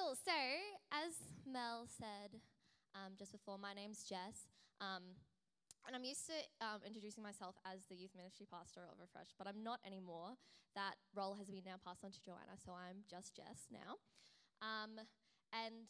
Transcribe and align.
Cool. 0.00 0.16
So, 0.16 0.32
as 0.92 1.12
Mel 1.44 1.84
said 1.84 2.40
um, 2.94 3.12
just 3.18 3.32
before, 3.32 3.58
my 3.58 3.74
name's 3.74 4.02
Jess. 4.02 4.48
Um, 4.80 5.12
and 5.86 5.92
I'm 5.94 6.04
used 6.04 6.24
to 6.26 6.36
um, 6.64 6.80
introducing 6.86 7.22
myself 7.22 7.56
as 7.68 7.84
the 7.90 7.96
youth 7.96 8.16
ministry 8.16 8.46
pastor 8.48 8.80
of 8.88 8.96
Refresh, 8.96 9.36
but 9.36 9.46
I'm 9.46 9.62
not 9.62 9.80
anymore. 9.84 10.40
That 10.74 10.96
role 11.12 11.34
has 11.36 11.50
been 11.50 11.64
now 11.66 11.76
passed 11.84 12.04
on 12.04 12.12
to 12.12 12.22
Joanna, 12.22 12.56
so 12.56 12.72
I'm 12.72 13.04
just 13.10 13.36
Jess 13.36 13.68
now. 13.68 14.00
Um, 14.64 15.04
and 15.52 15.88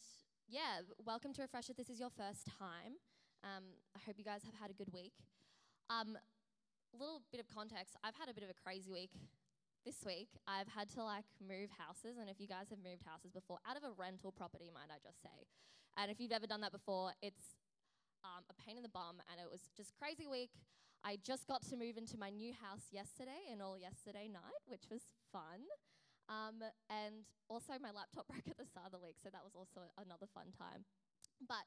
yeah, 0.49 0.83
welcome 1.05 1.31
to 1.35 1.41
Refresh 1.43 1.69
if 1.69 1.77
this 1.77 1.89
is 1.89 1.99
your 1.99 2.11
first 2.11 2.51
time. 2.59 2.99
Um, 3.47 3.79
I 3.95 3.99
hope 4.03 4.19
you 4.19 4.25
guys 4.25 4.43
have 4.43 4.59
had 4.59 4.71
a 4.71 4.75
good 4.75 4.91
week. 4.91 5.13
Um, 5.87 6.17
little 6.91 7.23
bit 7.31 7.39
of 7.39 7.47
context 7.47 7.95
I've 8.03 8.19
had 8.19 8.27
a 8.27 8.33
bit 8.33 8.43
of 8.43 8.49
a 8.51 8.57
crazy 8.59 8.91
week 8.91 9.15
this 9.85 10.05
week. 10.05 10.29
I've 10.47 10.69
had 10.69 10.89
to 10.95 11.03
like 11.03 11.25
move 11.41 11.69
houses, 11.73 12.17
and 12.19 12.29
if 12.29 12.39
you 12.39 12.47
guys 12.47 12.69
have 12.69 12.79
moved 12.79 13.03
houses 13.05 13.31
before, 13.31 13.57
out 13.65 13.77
of 13.77 13.83
a 13.83 13.93
rental 13.97 14.31
property, 14.31 14.69
might 14.73 14.93
I 14.93 15.01
just 15.01 15.21
say. 15.21 15.49
And 15.97 16.09
if 16.09 16.19
you've 16.19 16.31
ever 16.31 16.47
done 16.47 16.61
that 16.61 16.71
before, 16.71 17.11
it's 17.21 17.57
um, 18.23 18.45
a 18.49 18.55
pain 18.61 18.77
in 18.77 18.83
the 18.83 18.93
bum, 18.93 19.19
and 19.29 19.41
it 19.41 19.49
was 19.49 19.73
just 19.75 19.97
crazy 19.97 20.27
week. 20.29 20.53
I 21.03 21.17
just 21.25 21.49
got 21.49 21.65
to 21.73 21.75
move 21.75 21.97
into 21.97 22.17
my 22.17 22.29
new 22.29 22.53
house 22.53 22.93
yesterday 22.93 23.49
and 23.49 23.61
all 23.61 23.77
yesterday 23.77 24.29
night, 24.29 24.61
which 24.69 24.85
was 24.93 25.01
fun. 25.33 25.65
Um, 26.29 26.61
and 26.87 27.25
also, 27.49 27.73
my 27.81 27.89
laptop 27.89 28.29
broke 28.31 28.47
at 28.47 28.57
the 28.61 28.69
start 28.69 28.93
of 28.93 28.93
the 28.93 29.01
week, 29.01 29.17
so 29.17 29.33
that 29.33 29.41
was 29.41 29.57
also 29.57 29.89
another 29.97 30.29
fun 30.29 30.53
time. 30.53 30.85
But 31.41 31.65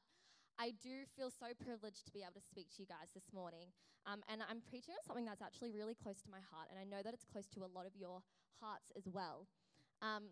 I 0.55 0.71
do 0.79 1.03
feel 1.19 1.27
so 1.27 1.51
privileged 1.51 2.07
to 2.07 2.11
be 2.15 2.23
able 2.23 2.39
to 2.39 2.47
speak 2.47 2.71
to 2.75 2.79
you 2.79 2.87
guys 2.87 3.11
this 3.11 3.27
morning. 3.35 3.75
Um, 4.07 4.23
and 4.31 4.39
I'm 4.47 4.63
preaching 4.63 4.95
on 4.95 5.03
something 5.03 5.27
that's 5.27 5.41
actually 5.41 5.75
really 5.75 5.97
close 5.97 6.21
to 6.23 6.31
my 6.31 6.39
heart, 6.39 6.71
and 6.71 6.79
I 6.79 6.87
know 6.87 7.03
that 7.03 7.11
it's 7.11 7.27
close 7.27 7.49
to 7.57 7.67
a 7.67 7.71
lot 7.71 7.83
of 7.83 7.97
your 7.97 8.23
hearts 8.61 8.93
as 8.95 9.09
well. 9.09 9.49
Um, 9.99 10.31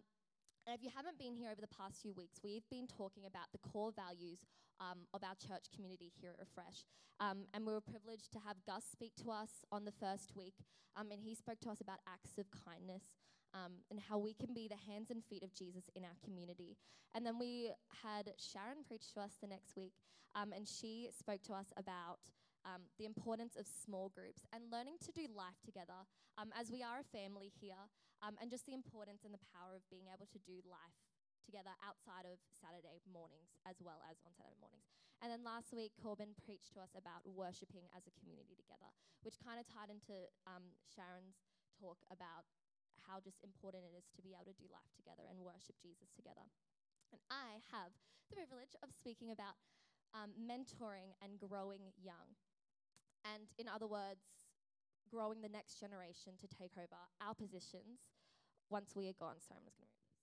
and 0.63 0.71
if 0.71 0.79
you 0.79 0.93
haven't 0.95 1.19
been 1.19 1.35
here 1.35 1.51
over 1.51 1.59
the 1.59 1.75
past 1.75 1.99
few 1.99 2.15
weeks, 2.15 2.39
we've 2.39 2.67
been 2.71 2.87
talking 2.87 3.27
about 3.27 3.51
the 3.51 3.59
core 3.59 3.91
values 3.91 4.39
um, 4.79 5.03
of 5.11 5.27
our 5.27 5.35
church 5.35 5.67
community 5.75 6.13
here 6.15 6.31
at 6.31 6.39
Refresh. 6.39 6.87
Um, 7.19 7.51
and 7.51 7.67
we 7.67 7.75
were 7.75 7.83
privileged 7.83 8.31
to 8.31 8.39
have 8.47 8.63
Gus 8.63 8.87
speak 8.87 9.11
to 9.27 9.31
us 9.31 9.67
on 9.75 9.83
the 9.83 9.91
first 9.91 10.31
week, 10.39 10.55
um, 10.95 11.11
and 11.11 11.19
he 11.19 11.35
spoke 11.35 11.59
to 11.67 11.69
us 11.69 11.81
about 11.81 11.99
acts 12.07 12.39
of 12.39 12.47
kindness 12.53 13.19
um, 13.53 13.85
and 13.89 13.99
how 13.99 14.17
we 14.17 14.33
can 14.33 14.53
be 14.53 14.67
the 14.67 14.79
hands 14.89 15.09
and 15.09 15.23
feet 15.23 15.43
of 15.43 15.53
Jesus 15.53 15.89
in 15.95 16.03
our 16.03 16.17
community. 16.25 16.77
And 17.13 17.25
then 17.25 17.37
we 17.37 17.71
had 18.01 18.33
Sharon 18.37 18.81
preach 18.85 19.13
to 19.13 19.21
us 19.21 19.37
the 19.41 19.47
next 19.47 19.77
week, 19.77 19.93
um, 20.33 20.51
and 20.51 20.67
she 20.67 21.09
spoke 21.13 21.41
to 21.45 21.53
us 21.53 21.69
about 21.77 22.17
um, 22.65 22.89
the 22.97 23.05
importance 23.05 23.55
of 23.59 23.67
small 23.67 24.09
groups 24.09 24.47
and 24.55 24.71
learning 24.71 24.97
to 25.03 25.11
do 25.11 25.27
life 25.35 25.59
together 25.61 26.07
um, 26.39 26.49
as 26.57 26.71
we 26.71 26.81
are 26.81 27.03
a 27.03 27.13
family 27.13 27.51
here, 27.61 27.91
um, 28.25 28.39
and 28.41 28.49
just 28.49 28.65
the 28.65 28.73
importance 28.73 29.27
and 29.27 29.35
the 29.35 29.45
power 29.53 29.75
of 29.75 29.85
being 29.91 30.09
able 30.09 30.25
to 30.31 30.39
do 30.47 30.63
life 30.65 30.97
together 31.43 31.75
outside 31.83 32.23
of 32.23 32.39
Saturday 32.55 33.03
mornings 33.03 33.59
as 33.67 33.83
well 33.83 33.99
as 34.07 34.15
on 34.23 34.31
Saturday 34.31 34.57
mornings. 34.63 34.87
And 35.19 35.31
then 35.31 35.43
last 35.43 35.75
week, 35.75 35.91
Corbin 35.99 36.35
preached 36.39 36.71
to 36.75 36.83
us 36.83 36.95
about 36.95 37.23
worshipping 37.27 37.87
as 37.91 38.07
a 38.07 38.15
community 38.19 38.55
together, 38.55 38.89
which 39.23 39.39
kind 39.39 39.59
of 39.59 39.67
tied 39.67 39.91
into 39.91 40.27
um, 40.47 40.71
Sharon's 40.87 41.43
talk 41.79 41.99
about 42.11 42.47
how 43.07 43.19
just 43.19 43.43
important 43.43 43.83
it 43.87 43.95
is 43.95 44.07
to 44.15 44.21
be 44.23 44.33
able 44.33 44.55
to 44.55 44.63
do 44.63 44.69
life 44.71 44.91
together 44.95 45.27
and 45.27 45.39
worship 45.43 45.75
Jesus 45.79 46.11
together. 46.15 46.43
And 47.11 47.19
I 47.29 47.61
have 47.69 47.93
the 48.25 48.33
privilege 48.33 48.73
of 48.81 48.89
speaking 48.89 49.29
about 49.29 49.59
um, 50.15 50.33
mentoring 50.37 51.13
and 51.21 51.37
growing 51.37 51.93
young. 52.01 52.37
And 53.25 53.49
in 53.57 53.69
other 53.69 53.87
words, 53.87 54.25
growing 55.13 55.45
the 55.45 55.51
next 55.51 55.77
generation 55.79 56.33
to 56.41 56.47
take 56.49 56.73
over 56.73 56.97
our 57.21 57.37
positions 57.37 58.09
once 58.73 58.97
we 58.97 59.05
are 59.05 59.17
gone. 59.21 59.37
Sorry, 59.37 59.61
I'm 59.61 59.67
just 59.69 59.77
going 59.77 59.89
to 59.89 59.93
move 59.93 60.09
this. 60.09 60.17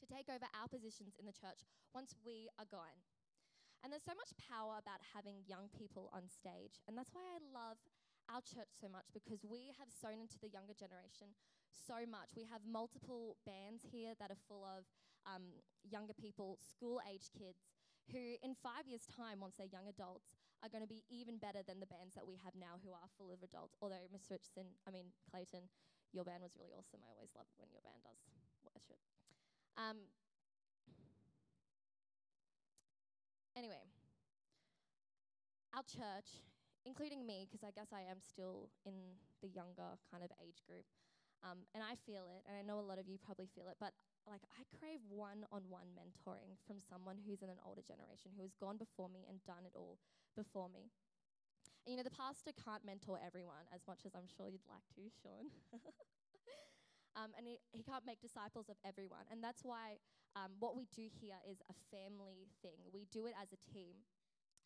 To 0.00 0.06
take 0.06 0.28
over 0.30 0.46
our 0.54 0.70
positions 0.70 1.18
in 1.18 1.26
the 1.26 1.34
church 1.34 1.66
once 1.92 2.14
we 2.22 2.48
are 2.62 2.68
gone. 2.70 2.94
And 3.82 3.88
there's 3.88 4.04
so 4.04 4.16
much 4.16 4.36
power 4.36 4.76
about 4.76 5.00
having 5.16 5.40
young 5.48 5.72
people 5.72 6.12
on 6.12 6.28
stage. 6.28 6.78
And 6.86 6.94
that's 6.94 7.12
why 7.16 7.24
I 7.24 7.40
love 7.48 7.80
our 8.30 8.40
church 8.40 8.70
so 8.78 8.86
much 8.86 9.10
because 9.10 9.42
we 9.42 9.74
have 9.74 9.90
sown 9.90 10.22
into 10.22 10.38
the 10.38 10.48
younger 10.48 10.72
generation 10.72 11.34
so 11.74 12.06
much. 12.06 12.30
We 12.38 12.46
have 12.46 12.62
multiple 12.62 13.34
bands 13.42 13.82
here 13.82 14.14
that 14.22 14.30
are 14.30 14.42
full 14.46 14.62
of 14.62 14.86
um, 15.26 15.50
younger 15.82 16.14
people, 16.14 16.56
school 16.62 17.02
age 17.02 17.34
kids, 17.34 17.66
who 18.14 18.38
in 18.40 18.54
five 18.54 18.86
years' 18.86 19.10
time, 19.10 19.42
once 19.42 19.58
they're 19.58 19.70
young 19.70 19.90
adults, 19.90 20.30
are 20.62 20.70
going 20.70 20.84
to 20.84 20.90
be 20.90 21.02
even 21.10 21.40
better 21.42 21.64
than 21.66 21.80
the 21.80 21.90
bands 21.90 22.14
that 22.14 22.26
we 22.26 22.38
have 22.38 22.54
now 22.54 22.78
who 22.84 22.92
are 22.92 23.10
full 23.18 23.32
of 23.32 23.42
adults. 23.42 23.74
Although, 23.82 24.06
Miss 24.12 24.30
Richardson, 24.30 24.76
I 24.86 24.92
mean, 24.92 25.10
Clayton, 25.26 25.66
your 26.12 26.24
band 26.24 26.44
was 26.44 26.54
really 26.54 26.74
awesome. 26.76 27.00
I 27.02 27.10
always 27.16 27.32
love 27.34 27.48
when 27.56 27.72
your 27.72 27.82
band 27.82 28.04
does 28.04 28.20
worship. 28.62 29.00
Um, 29.78 30.04
anyway, 33.56 33.88
our 35.72 35.86
church 35.86 36.44
including 36.84 37.26
me, 37.26 37.46
because 37.48 37.62
I 37.66 37.70
guess 37.72 37.92
I 37.92 38.02
am 38.08 38.20
still 38.20 38.70
in 38.84 39.16
the 39.42 39.48
younger 39.48 39.98
kind 40.10 40.22
of 40.24 40.30
age 40.40 40.62
group. 40.66 40.84
Um, 41.40 41.64
and 41.72 41.80
I 41.80 41.96
feel 42.04 42.28
it, 42.28 42.44
and 42.44 42.52
I 42.56 42.62
know 42.62 42.80
a 42.80 42.84
lot 42.84 43.00
of 43.00 43.08
you 43.08 43.16
probably 43.16 43.48
feel 43.48 43.68
it, 43.72 43.80
but 43.80 43.96
like 44.28 44.44
I 44.52 44.62
crave 44.76 45.00
one 45.08 45.48
on 45.48 45.64
one 45.72 45.88
mentoring 45.96 46.60
from 46.68 46.76
someone 46.84 47.16
who's 47.24 47.40
in 47.40 47.48
an 47.48 47.56
older 47.64 47.80
generation 47.80 48.36
who 48.36 48.44
has 48.44 48.52
gone 48.60 48.76
before 48.76 49.08
me 49.08 49.24
and 49.24 49.40
done 49.48 49.64
it 49.64 49.72
all 49.72 49.96
before 50.36 50.68
me. 50.68 50.92
And 51.86 51.92
you 51.92 51.96
know, 51.96 52.04
the 52.04 52.12
pastor 52.12 52.52
can't 52.52 52.84
mentor 52.84 53.16
everyone 53.24 53.64
as 53.72 53.80
much 53.88 54.04
as 54.04 54.12
I'm 54.12 54.28
sure 54.28 54.48
you'd 54.52 54.68
like 54.68 54.84
to, 55.00 55.08
Sean. 55.08 55.48
um, 57.18 57.32
and 57.36 57.48
he, 57.48 57.56
he 57.72 57.82
can't 57.82 58.04
make 58.04 58.20
disciples 58.20 58.68
of 58.68 58.76
everyone. 58.84 59.24
And 59.32 59.42
that's 59.42 59.64
why 59.64 59.96
um, 60.36 60.52
what 60.60 60.76
we 60.76 60.86
do 60.94 61.08
here 61.08 61.40
is 61.48 61.58
a 61.72 61.76
family 61.90 62.52
thing. 62.62 62.78
We 62.92 63.08
do 63.10 63.26
it 63.26 63.34
as 63.40 63.48
a 63.56 63.60
team. 63.72 64.04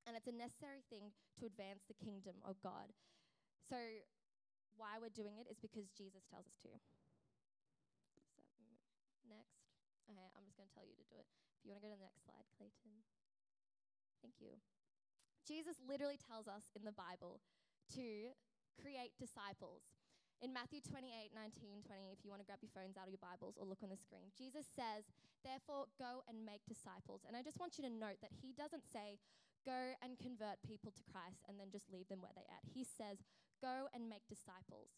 And 0.04 0.12
it's 0.12 0.28
a 0.28 0.36
necessary 0.36 0.84
thing 0.92 1.16
to 1.40 1.48
advance 1.48 1.88
the 1.88 1.96
kingdom 1.96 2.36
of 2.44 2.60
God. 2.60 2.92
So, 3.64 3.80
why 4.76 5.00
we're 5.00 5.14
doing 5.14 5.40
it 5.40 5.48
is 5.48 5.56
because 5.56 5.88
Jesus 5.96 6.28
tells 6.28 6.44
us 6.44 6.58
to. 6.66 6.70
Next. 9.24 9.64
Okay, 10.10 10.28
I'm 10.36 10.44
just 10.44 10.60
going 10.60 10.68
to 10.68 10.74
tell 10.76 10.84
you 10.84 10.92
to 10.92 11.06
do 11.08 11.16
it. 11.16 11.24
If 11.24 11.64
you 11.64 11.72
want 11.72 11.80
to 11.80 11.88
go 11.88 11.92
to 11.94 11.96
the 11.96 12.04
next 12.04 12.20
slide, 12.28 12.44
Clayton. 12.60 13.00
Thank 14.20 14.36
you. 14.44 14.60
Jesus 15.48 15.80
literally 15.84 16.20
tells 16.20 16.48
us 16.48 16.68
in 16.76 16.84
the 16.84 16.92
Bible 16.92 17.40
to 17.96 18.32
create 18.80 19.16
disciples. 19.16 19.84
In 20.44 20.52
Matthew 20.52 20.84
28 20.84 21.32
19, 21.32 21.88
20, 21.88 22.12
if 22.12 22.20
you 22.20 22.28
want 22.28 22.44
to 22.44 22.48
grab 22.48 22.60
your 22.60 22.72
phones 22.72 23.00
out 23.00 23.08
of 23.08 23.14
your 23.14 23.22
Bibles 23.22 23.56
or 23.56 23.64
look 23.64 23.80
on 23.80 23.88
the 23.88 24.00
screen, 24.00 24.28
Jesus 24.36 24.68
says, 24.68 25.08
Therefore, 25.40 25.88
go 25.96 26.24
and 26.28 26.44
make 26.44 26.64
disciples. 26.68 27.24
And 27.24 27.36
I 27.36 27.44
just 27.44 27.60
want 27.60 27.76
you 27.76 27.84
to 27.84 27.92
note 27.92 28.20
that 28.24 28.32
he 28.32 28.56
doesn't 28.56 28.84
say, 28.88 29.20
Go 29.64 29.96
and 30.04 30.20
convert 30.20 30.60
people 30.60 30.92
to 30.92 31.08
Christ 31.08 31.40
and 31.48 31.56
then 31.56 31.72
just 31.72 31.88
leave 31.88 32.08
them 32.12 32.20
where 32.20 32.36
they're 32.36 32.52
at. 32.52 32.68
He 32.68 32.84
says, 32.84 33.24
Go 33.64 33.88
and 33.96 34.12
make 34.12 34.28
disciples. 34.28 34.92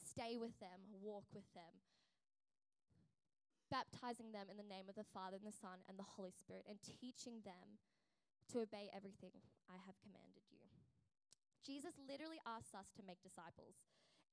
Stay 0.00 0.40
with 0.40 0.56
them, 0.58 0.88
walk 1.04 1.28
with 1.36 1.48
them, 1.52 1.84
baptizing 3.68 4.32
them 4.32 4.48
in 4.48 4.56
the 4.56 4.64
name 4.64 4.88
of 4.88 4.96
the 4.96 5.10
Father 5.12 5.36
and 5.36 5.48
the 5.48 5.54
Son 5.54 5.84
and 5.84 5.98
the 5.98 6.16
Holy 6.16 6.32
Spirit, 6.32 6.64
and 6.64 6.80
teaching 6.80 7.44
them 7.44 7.82
to 8.52 8.64
obey 8.64 8.92
everything 8.92 9.36
I 9.68 9.80
have 9.84 10.00
commanded 10.00 10.44
you. 10.48 10.64
Jesus 11.64 11.96
literally 11.96 12.40
asks 12.44 12.76
us 12.76 12.92
to 12.96 13.06
make 13.06 13.24
disciples, 13.24 13.80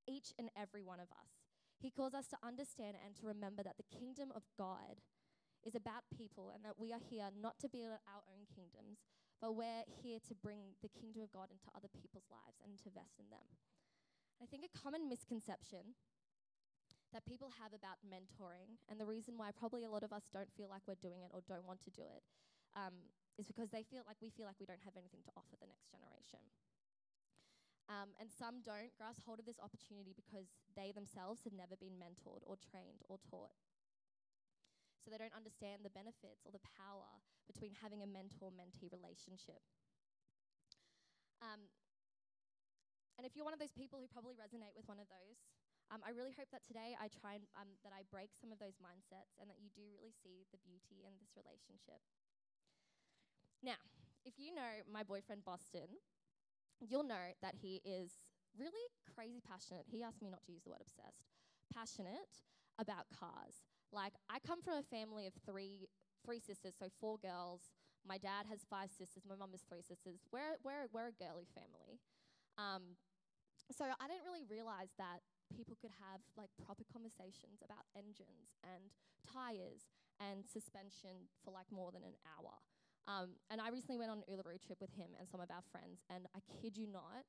each 0.07 0.35
and 0.37 0.51
every 0.55 0.83
one 0.83 0.99
of 0.99 1.11
us. 1.15 1.31
He 1.79 1.89
calls 1.89 2.13
us 2.13 2.27
to 2.29 2.43
understand 2.45 2.99
and 3.01 3.15
to 3.17 3.25
remember 3.25 3.63
that 3.63 3.79
the 3.79 3.89
kingdom 3.89 4.29
of 4.35 4.43
God 4.59 5.01
is 5.63 5.73
about 5.73 6.05
people 6.13 6.51
and 6.53 6.61
that 6.65 6.77
we 6.77 6.91
are 6.93 7.01
here 7.01 7.29
not 7.33 7.57
to 7.59 7.69
build 7.71 7.97
our 8.05 8.23
own 8.29 8.45
kingdoms, 8.53 9.01
but 9.41 9.57
we're 9.57 9.83
here 9.89 10.21
to 10.29 10.37
bring 10.37 10.77
the 10.85 10.93
kingdom 10.93 11.25
of 11.25 11.33
God 11.33 11.49
into 11.49 11.73
other 11.73 11.89
people's 11.89 12.29
lives 12.29 12.61
and 12.61 12.77
to 12.77 12.93
invest 12.93 13.17
in 13.17 13.25
them. 13.33 13.43
I 14.37 14.45
think 14.45 14.61
a 14.61 14.71
common 14.77 15.09
misconception 15.09 15.97
that 17.11 17.25
people 17.25 17.51
have 17.59 17.73
about 17.75 17.99
mentoring, 18.05 18.79
and 18.87 19.01
the 19.01 19.09
reason 19.09 19.35
why 19.35 19.51
probably 19.51 19.83
a 19.83 19.91
lot 19.91 20.05
of 20.05 20.13
us 20.13 20.29
don't 20.31 20.49
feel 20.55 20.69
like 20.71 20.85
we're 20.87 21.01
doing 21.01 21.25
it 21.25 21.33
or 21.33 21.41
don't 21.49 21.67
want 21.67 21.81
to 21.83 21.91
do 21.91 22.05
it, 22.05 22.23
um, 22.77 22.95
is 23.35 23.49
because 23.49 23.73
they 23.73 23.83
feel 23.83 24.05
like 24.07 24.21
we 24.21 24.31
feel 24.31 24.47
like 24.47 24.61
we 24.61 24.69
don't 24.69 24.85
have 24.85 24.95
anything 24.95 25.19
to 25.25 25.33
offer 25.35 25.57
the 25.59 25.67
next 25.67 25.91
generation. 25.91 26.39
Um, 27.91 28.15
and 28.21 28.31
some 28.31 28.63
don't 28.63 28.95
grasp 28.95 29.25
hold 29.27 29.43
of 29.43 29.49
this 29.49 29.59
opportunity 29.59 30.15
because 30.15 30.47
they 30.79 30.95
themselves 30.95 31.43
have 31.43 31.51
never 31.51 31.75
been 31.75 31.99
mentored 31.99 32.45
or 32.47 32.55
trained 32.55 33.03
or 33.11 33.19
taught. 33.19 33.51
So 35.01 35.09
they 35.09 35.17
don't 35.17 35.33
understand 35.33 35.81
the 35.81 35.93
benefits 35.93 36.45
or 36.45 36.53
the 36.53 36.61
power 36.77 37.09
between 37.49 37.73
having 37.81 38.05
a 38.05 38.09
mentor 38.09 38.53
mentee 38.53 38.93
relationship. 38.93 39.65
Um, 41.41 41.65
and 43.17 43.25
if 43.25 43.33
you're 43.33 43.45
one 43.45 43.57
of 43.57 43.61
those 43.61 43.73
people 43.73 43.97
who 43.97 44.05
probably 44.09 44.37
resonate 44.37 44.77
with 44.77 44.85
one 44.85 45.01
of 45.01 45.09
those, 45.09 45.41
um, 45.89 45.99
I 46.05 46.15
really 46.15 46.31
hope 46.31 46.47
that 46.55 46.63
today 46.63 46.95
I 46.95 47.11
try 47.11 47.35
and 47.35 47.43
um, 47.59 47.67
that 47.83 47.91
I 47.91 48.07
break 48.07 48.31
some 48.39 48.53
of 48.53 48.61
those 48.61 48.79
mindsets 48.79 49.35
and 49.41 49.51
that 49.51 49.59
you 49.59 49.67
do 49.75 49.83
really 49.91 50.15
see 50.23 50.47
the 50.53 50.61
beauty 50.63 51.03
in 51.03 51.17
this 51.19 51.35
relationship. 51.35 51.99
Now, 53.59 53.77
if 54.23 54.39
you 54.39 54.55
know 54.55 54.85
my 54.87 55.03
boyfriend 55.03 55.43
Boston, 55.43 55.99
you'll 56.79 57.05
know 57.05 57.35
that 57.43 57.59
he 57.59 57.81
is 57.83 58.31
really 58.55 58.87
crazy 59.03 59.41
passionate. 59.43 59.85
He 59.89 60.01
asked 60.01 60.21
me 60.21 60.31
not 60.31 60.45
to 60.47 60.53
use 60.55 60.63
the 60.63 60.71
word 60.71 60.81
obsessed. 60.81 61.27
Passionate 61.73 62.41
about 62.79 63.11
cars 63.11 63.67
Like, 63.91 64.15
I 64.31 64.39
come 64.39 64.63
from 64.63 64.79
a 64.79 64.87
family 64.87 65.27
of 65.27 65.33
three, 65.45 65.87
three 66.23 66.39
sisters, 66.39 66.73
so 66.79 66.87
four 66.99 67.19
girls. 67.19 67.71
My 68.07 68.17
dad 68.17 68.47
has 68.49 68.63
five 68.65 68.89
sisters. 68.89 69.27
My 69.27 69.35
mum 69.35 69.51
has 69.51 69.61
three 69.67 69.83
sisters. 69.83 70.23
We're, 70.31 70.57
we're, 70.63 70.87
we're 70.89 71.11
a 71.11 71.17
girly 71.19 71.45
family. 71.53 71.99
Um, 72.57 72.97
so 73.69 73.85
I 73.87 74.05
didn't 74.07 74.25
really 74.25 74.47
realize 74.47 74.91
that 74.97 75.23
people 75.51 75.75
could 75.79 75.91
have 75.99 76.23
like 76.39 76.49
proper 76.63 76.87
conversations 76.87 77.59
about 77.63 77.83
engines 77.95 78.55
and 78.63 78.91
tires 79.27 79.91
and 80.19 80.47
suspension 80.47 81.27
for 81.43 81.51
like 81.51 81.67
more 81.69 81.91
than 81.91 82.03
an 82.03 82.15
hour. 82.23 82.55
Um, 83.09 83.35
and 83.49 83.59
I 83.59 83.69
recently 83.69 83.97
went 83.97 84.11
on 84.11 84.23
an 84.23 84.27
Uluru 84.29 84.61
trip 84.61 84.79
with 84.79 84.93
him 84.93 85.11
and 85.19 85.27
some 85.27 85.41
of 85.41 85.49
our 85.49 85.65
friends, 85.73 86.05
and 86.07 86.29
I 86.37 86.39
kid 86.61 86.77
you 86.77 86.87
not, 86.87 87.25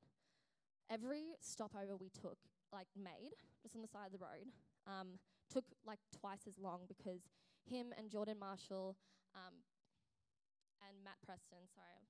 every 0.91 1.33
stopover 1.41 1.97
we 1.97 2.09
took, 2.13 2.37
like 2.71 2.87
made, 2.95 3.33
just 3.61 3.75
on 3.75 3.81
the 3.81 3.89
side 3.89 4.07
of 4.07 4.13
the 4.13 4.21
road, 4.21 4.53
um, 4.85 5.17
took 5.53 5.69
like 5.85 6.01
twice 6.09 6.49
as 6.49 6.57
long 6.57 6.89
because 6.89 7.29
him 7.61 7.93
and 7.93 8.09
Jordan 8.09 8.41
Marshall 8.41 8.97
um, 9.37 9.61
and 10.81 10.97
Matt 11.05 11.21
Preston, 11.21 11.69
sorry, 11.69 12.01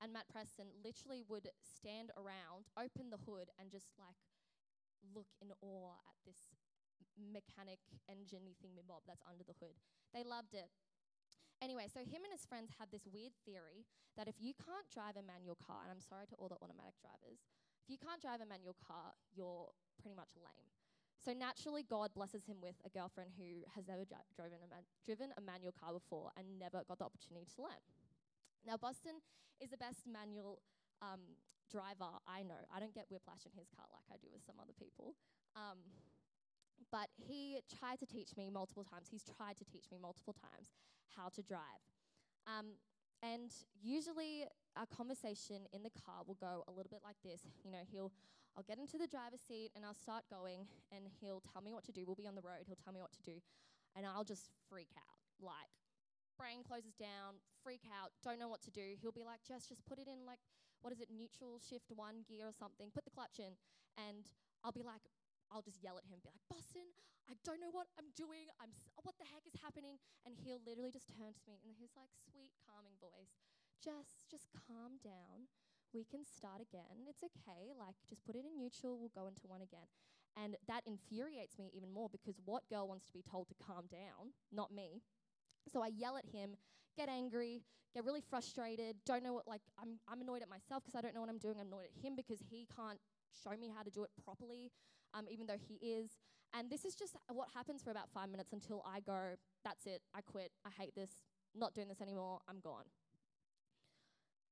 and 0.00 0.12
Matt 0.12 0.28
Preston 0.28 0.68
literally 0.84 1.24
would 1.28 1.48
stand 1.60 2.12
around, 2.16 2.68
open 2.76 3.08
the 3.08 3.20
hood, 3.24 3.48
and 3.56 3.72
just 3.72 3.88
like 3.96 4.20
look 5.16 5.28
in 5.40 5.52
awe 5.64 5.96
at 6.08 6.16
this 6.28 6.52
mechanic 7.16 7.80
engine 8.08 8.56
thingy 8.60 8.84
bob 8.84 9.04
that's 9.08 9.24
under 9.28 9.44
the 9.44 9.56
hood. 9.60 9.76
They 10.12 10.24
loved 10.24 10.52
it. 10.52 10.68
Anyway, 11.60 11.92
so 11.92 12.00
him 12.00 12.24
and 12.24 12.32
his 12.32 12.48
friends 12.48 12.72
had 12.80 12.88
this 12.88 13.04
weird 13.04 13.36
theory 13.44 13.84
that 14.16 14.28
if 14.28 14.40
you 14.40 14.56
can't 14.56 14.88
drive 14.88 15.20
a 15.20 15.24
manual 15.24 15.60
car, 15.60 15.84
and 15.84 15.92
I'm 15.92 16.00
sorry 16.00 16.24
to 16.32 16.36
all 16.40 16.48
the 16.48 16.60
automatic 16.64 16.96
drivers, 17.04 17.44
if 17.84 17.92
you 17.92 18.00
can't 18.00 18.20
drive 18.20 18.40
a 18.40 18.48
manual 18.48 18.76
car, 18.80 19.12
you're 19.36 19.68
pretty 20.00 20.16
much 20.16 20.32
lame. 20.40 20.79
So 21.20 21.32
naturally, 21.32 21.84
God 21.84 22.10
blesses 22.14 22.44
him 22.46 22.56
with 22.62 22.76
a 22.84 22.88
girlfriend 22.88 23.30
who 23.36 23.68
has 23.74 23.86
never 23.86 24.04
dri- 24.04 24.24
driven, 24.34 24.58
a 24.64 24.68
man- 24.72 24.88
driven 25.04 25.32
a 25.36 25.40
manual 25.40 25.72
car 25.72 25.92
before 25.92 26.32
and 26.36 26.58
never 26.58 26.82
got 26.88 26.98
the 26.98 27.04
opportunity 27.04 27.46
to 27.56 27.62
learn. 27.62 27.84
Now, 28.66 28.76
Boston 28.76 29.20
is 29.60 29.68
the 29.68 29.76
best 29.76 30.08
manual 30.08 30.60
um, 31.02 31.36
driver 31.70 32.08
I 32.26 32.42
know. 32.42 32.64
I 32.72 32.80
don't 32.80 32.94
get 32.94 33.04
whiplash 33.10 33.44
in 33.44 33.52
his 33.52 33.68
car 33.68 33.84
like 33.92 34.08
I 34.08 34.16
do 34.16 34.28
with 34.32 34.42
some 34.44 34.56
other 34.56 34.72
people. 34.72 35.14
Um, 35.56 35.84
but 36.90 37.08
he 37.16 37.60
tried 37.68 38.00
to 38.00 38.06
teach 38.06 38.36
me 38.36 38.48
multiple 38.50 38.84
times. 38.84 39.08
He's 39.10 39.24
tried 39.24 39.56
to 39.58 39.64
teach 39.64 39.92
me 39.92 39.98
multiple 40.00 40.32
times 40.32 40.72
how 41.16 41.28
to 41.28 41.42
drive. 41.42 41.84
Um, 42.46 42.80
and 43.22 43.52
usually, 43.82 44.46
our 44.76 44.86
conversation 44.86 45.68
in 45.72 45.82
the 45.82 45.90
car 45.90 46.24
will 46.26 46.38
go 46.40 46.64
a 46.66 46.72
little 46.72 46.90
bit 46.90 47.00
like 47.04 47.20
this. 47.22 47.42
You 47.64 47.70
know, 47.70 47.84
he'll, 47.92 48.12
I'll 48.56 48.66
get 48.66 48.78
into 48.78 48.98
the 48.98 49.06
driver's 49.06 49.40
seat 49.40 49.70
and 49.76 49.84
I'll 49.84 49.94
start 49.96 50.24
going, 50.30 50.66
and 50.90 51.06
he'll 51.20 51.42
tell 51.52 51.62
me 51.62 51.72
what 51.72 51.84
to 51.86 51.92
do. 51.92 52.04
We'll 52.06 52.18
be 52.18 52.26
on 52.26 52.34
the 52.34 52.44
road. 52.44 52.66
He'll 52.66 52.80
tell 52.80 52.92
me 52.92 53.00
what 53.00 53.12
to 53.14 53.22
do, 53.22 53.38
and 53.94 54.06
I'll 54.06 54.26
just 54.26 54.50
freak 54.68 54.90
out. 54.98 55.20
Like, 55.40 55.72
brain 56.40 56.64
closes 56.64 56.96
down, 56.96 57.36
freak 57.60 57.84
out, 57.88 58.16
don't 58.24 58.40
know 58.40 58.48
what 58.48 58.64
to 58.64 58.72
do. 58.72 58.96
He'll 59.00 59.12
be 59.12 59.24
like, 59.24 59.44
Jess, 59.44 59.68
just 59.68 59.84
put 59.84 60.00
it 60.00 60.08
in 60.08 60.24
like, 60.24 60.40
what 60.80 60.92
is 60.92 61.00
it, 61.04 61.12
neutral 61.12 61.60
shift 61.60 61.92
one 61.92 62.24
gear 62.24 62.48
or 62.48 62.56
something, 62.56 62.88
put 62.88 63.04
the 63.04 63.12
clutch 63.12 63.36
in. 63.36 63.52
And 64.00 64.24
I'll 64.64 64.72
be 64.72 64.84
like, 64.84 65.04
I'll 65.52 65.60
just 65.60 65.84
yell 65.84 66.00
at 66.00 66.08
him, 66.08 66.24
be 66.24 66.32
like, 66.32 66.40
Boston, 66.48 66.88
I 67.28 67.36
don't 67.44 67.60
know 67.60 67.70
what 67.70 67.92
I'm 68.00 68.08
doing. 68.16 68.48
I'm 68.56 68.72
what 69.04 69.20
the 69.20 69.28
heck 69.28 69.44
is 69.44 69.54
happening? 69.60 70.00
And 70.24 70.32
he'll 70.32 70.64
literally 70.64 70.90
just 70.90 71.12
turn 71.12 71.36
to 71.36 71.44
me 71.44 71.60
in 71.62 71.76
his 71.76 71.92
like 71.92 72.10
sweet, 72.16 72.56
calming 72.64 72.96
voice, 72.98 73.36
Jess, 73.84 74.24
just 74.32 74.48
calm 74.52 74.96
down. 75.04 75.46
We 75.92 76.04
can 76.04 76.24
start 76.24 76.62
again. 76.62 77.08
It's 77.08 77.22
okay. 77.22 77.74
Like, 77.78 77.96
just 78.08 78.24
put 78.24 78.36
it 78.36 78.44
in 78.46 78.56
neutral. 78.56 78.98
We'll 78.98 79.10
go 79.14 79.26
into 79.26 79.46
one 79.46 79.62
again. 79.62 79.90
And 80.38 80.54
that 80.68 80.86
infuriates 80.86 81.58
me 81.58 81.70
even 81.74 81.92
more 81.92 82.08
because 82.08 82.38
what 82.44 82.62
girl 82.70 82.86
wants 82.86 83.06
to 83.06 83.12
be 83.12 83.22
told 83.22 83.48
to 83.48 83.54
calm 83.58 83.86
down? 83.90 84.30
Not 84.52 84.72
me. 84.72 85.02
So 85.66 85.82
I 85.82 85.88
yell 85.88 86.16
at 86.16 86.24
him, 86.26 86.54
get 86.96 87.08
angry, 87.08 87.62
get 87.92 88.04
really 88.04 88.22
frustrated, 88.22 88.96
don't 89.04 89.24
know 89.24 89.32
what, 89.32 89.48
like, 89.48 89.62
I'm, 89.80 89.98
I'm 90.06 90.20
annoyed 90.22 90.42
at 90.42 90.48
myself 90.48 90.84
because 90.84 90.96
I 90.96 91.02
don't 91.02 91.14
know 91.14 91.20
what 91.20 91.28
I'm 91.28 91.38
doing. 91.42 91.56
I'm 91.58 91.66
annoyed 91.66 91.90
at 91.90 92.04
him 92.04 92.14
because 92.14 92.38
he 92.48 92.68
can't 92.74 93.00
show 93.42 93.56
me 93.58 93.70
how 93.74 93.82
to 93.82 93.90
do 93.90 94.04
it 94.04 94.10
properly, 94.24 94.70
um, 95.12 95.26
even 95.28 95.46
though 95.46 95.58
he 95.58 95.74
is. 95.84 96.18
And 96.54 96.70
this 96.70 96.84
is 96.84 96.94
just 96.94 97.16
what 97.28 97.48
happens 97.52 97.82
for 97.82 97.90
about 97.90 98.10
five 98.14 98.30
minutes 98.30 98.52
until 98.52 98.82
I 98.86 99.00
go, 99.00 99.34
that's 99.64 99.86
it, 99.86 100.02
I 100.14 100.20
quit, 100.20 100.52
I 100.64 100.70
hate 100.70 100.94
this, 100.94 101.10
not 101.54 101.74
doing 101.74 101.88
this 101.88 102.00
anymore, 102.00 102.38
I'm 102.48 102.60
gone. 102.60 102.86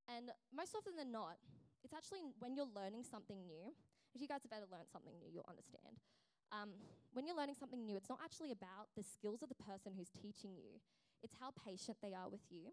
And 0.08 0.32
most 0.50 0.72
often 0.74 0.96
than 0.96 1.12
not, 1.12 1.36
it's 1.84 1.92
actually 1.92 2.24
when 2.40 2.56
you're 2.56 2.72
learning 2.72 3.04
something 3.04 3.44
new. 3.44 3.76
If 4.16 4.24
you 4.24 4.28
guys 4.28 4.40
have 4.42 4.56
ever 4.56 4.66
learned 4.72 4.88
something 4.88 5.12
new, 5.20 5.28
you'll 5.28 5.48
understand. 5.48 6.00
Um, 6.50 6.72
when 7.12 7.28
you're 7.28 7.36
learning 7.36 7.60
something 7.60 7.84
new, 7.84 7.94
it's 7.94 8.08
not 8.08 8.24
actually 8.24 8.50
about 8.50 8.88
the 8.96 9.04
skills 9.04 9.44
of 9.44 9.52
the 9.52 9.60
person 9.60 9.92
who's 9.92 10.08
teaching 10.08 10.56
you, 10.56 10.80
it's 11.22 11.36
how 11.36 11.52
patient 11.52 11.98
they 12.00 12.16
are 12.16 12.28
with 12.32 12.40
you 12.48 12.72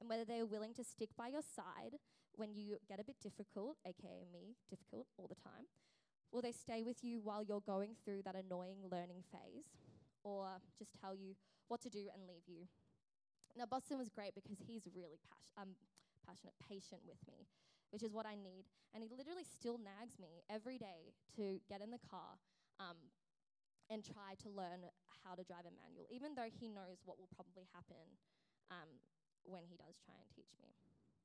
and 0.00 0.08
whether 0.08 0.24
they 0.24 0.40
are 0.40 0.46
willing 0.46 0.72
to 0.74 0.84
stick 0.84 1.10
by 1.16 1.28
your 1.28 1.42
side 1.44 2.00
when 2.34 2.54
you 2.54 2.78
get 2.88 3.00
a 3.00 3.04
bit 3.04 3.16
difficult, 3.20 3.76
aka 3.84 4.24
me, 4.32 4.56
difficult 4.70 5.06
all 5.18 5.28
the 5.28 5.36
time. 5.36 5.68
Will 6.32 6.40
they 6.40 6.52
stay 6.52 6.82
with 6.82 7.04
you 7.04 7.20
while 7.20 7.44
you're 7.44 7.60
going 7.60 7.92
through 8.02 8.22
that 8.24 8.34
annoying 8.34 8.80
learning 8.90 9.22
phase 9.30 9.68
or 10.24 10.48
just 10.78 10.90
tell 10.98 11.14
you 11.14 11.36
what 11.68 11.82
to 11.82 11.90
do 11.90 12.08
and 12.14 12.24
leave 12.26 12.48
you? 12.48 12.64
Now, 13.56 13.66
Boston 13.66 13.98
was 13.98 14.08
great 14.08 14.34
because 14.34 14.56
he's 14.66 14.88
really 14.96 15.20
pas- 15.28 15.44
um, 15.60 15.76
passionate, 16.26 16.54
patient 16.62 17.02
with 17.04 17.20
me, 17.28 17.46
which 17.90 18.02
is 18.02 18.12
what 18.12 18.26
I 18.26 18.34
need. 18.34 18.64
And 18.94 19.02
he 19.02 19.10
literally 19.12 19.44
still 19.44 19.78
nags 19.78 20.18
me 20.18 20.42
every 20.48 20.78
day 20.78 21.12
to 21.36 21.60
get 21.68 21.80
in 21.80 21.90
the 21.90 22.02
car 22.02 22.38
um, 22.80 22.98
and 23.90 24.00
try 24.00 24.38
to 24.42 24.48
learn 24.48 24.88
how 25.24 25.34
to 25.36 25.44
drive 25.44 25.68
a 25.68 25.74
manual, 25.74 26.08
even 26.08 26.34
though 26.34 26.48
he 26.48 26.68
knows 26.68 27.02
what 27.04 27.18
will 27.20 27.30
probably 27.34 27.68
happen 27.72 28.18
um, 28.72 28.88
when 29.44 29.66
he 29.66 29.76
does 29.76 29.98
try 30.00 30.16
and 30.16 30.28
teach 30.32 30.54
me. 30.62 30.72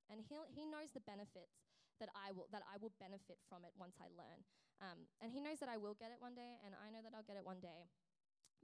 And 0.07 0.23
he 0.23 0.39
he 0.47 0.63
knows 0.63 0.95
the 0.95 1.03
benefits 1.03 1.67
that 1.99 2.07
I 2.15 2.31
will 2.31 2.47
that 2.55 2.63
I 2.63 2.79
will 2.79 2.95
benefit 2.95 3.39
from 3.51 3.67
it 3.67 3.75
once 3.75 3.99
I 3.99 4.07
learn. 4.15 4.39
Um, 4.79 5.09
and 5.19 5.33
he 5.33 5.41
knows 5.41 5.59
that 5.59 5.67
I 5.67 5.75
will 5.75 5.97
get 5.97 6.13
it 6.13 6.21
one 6.21 6.37
day, 6.37 6.61
and 6.61 6.77
I 6.77 6.93
know 6.93 7.01
that 7.01 7.11
I'll 7.11 7.25
get 7.25 7.35
it 7.35 7.43
one 7.43 7.59
day. 7.59 7.89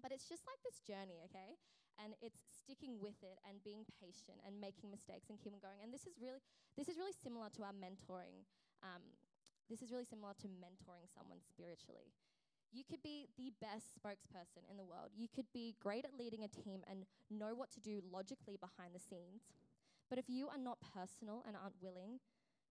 But 0.02 0.14
it's 0.14 0.30
just 0.30 0.46
like 0.46 0.62
this 0.62 0.80
journey, 0.86 1.22
okay? 1.30 1.58
And 2.02 2.18
it's 2.22 2.42
sticking 2.64 2.98
with 3.00 3.18
it 3.22 3.38
and 3.46 3.62
being 3.62 3.86
patient 4.02 4.42
and 4.44 4.58
making 4.58 4.90
mistakes 4.90 5.30
and 5.30 5.38
keeping 5.38 5.62
going. 5.62 5.80
And 5.84 5.94
this 5.94 6.10
is 6.10 6.18
really 6.18 6.42
this 6.78 6.90
is 6.90 6.98
really 6.98 7.14
similar 7.14 7.54
to 7.60 7.64
our 7.64 7.76
mentoring. 7.76 8.46
Um, 8.82 9.04
this 9.70 9.82
is 9.82 9.94
really 9.94 10.08
similar 10.08 10.34
to 10.44 10.48
mentoring 10.60 11.08
someone 11.14 11.40
spiritually. 11.40 12.12
You 12.74 12.82
could 12.82 13.06
be 13.06 13.30
the 13.38 13.54
best 13.62 13.94
spokesperson 13.94 14.66
in 14.66 14.82
the 14.82 14.84
world. 14.84 15.14
You 15.14 15.30
could 15.30 15.46
be 15.54 15.78
great 15.78 16.10
at 16.10 16.18
leading 16.18 16.42
a 16.42 16.50
team 16.50 16.82
and 16.90 17.06
know 17.30 17.54
what 17.54 17.70
to 17.78 17.80
do 17.80 18.02
logically 18.10 18.58
behind 18.58 18.98
the 18.98 19.00
scenes. 19.00 19.46
But 20.10 20.18
if 20.18 20.26
you 20.26 20.50
are 20.50 20.58
not 20.58 20.82
personal 20.82 21.46
and 21.46 21.54
aren't 21.54 21.78
willing 21.82 22.18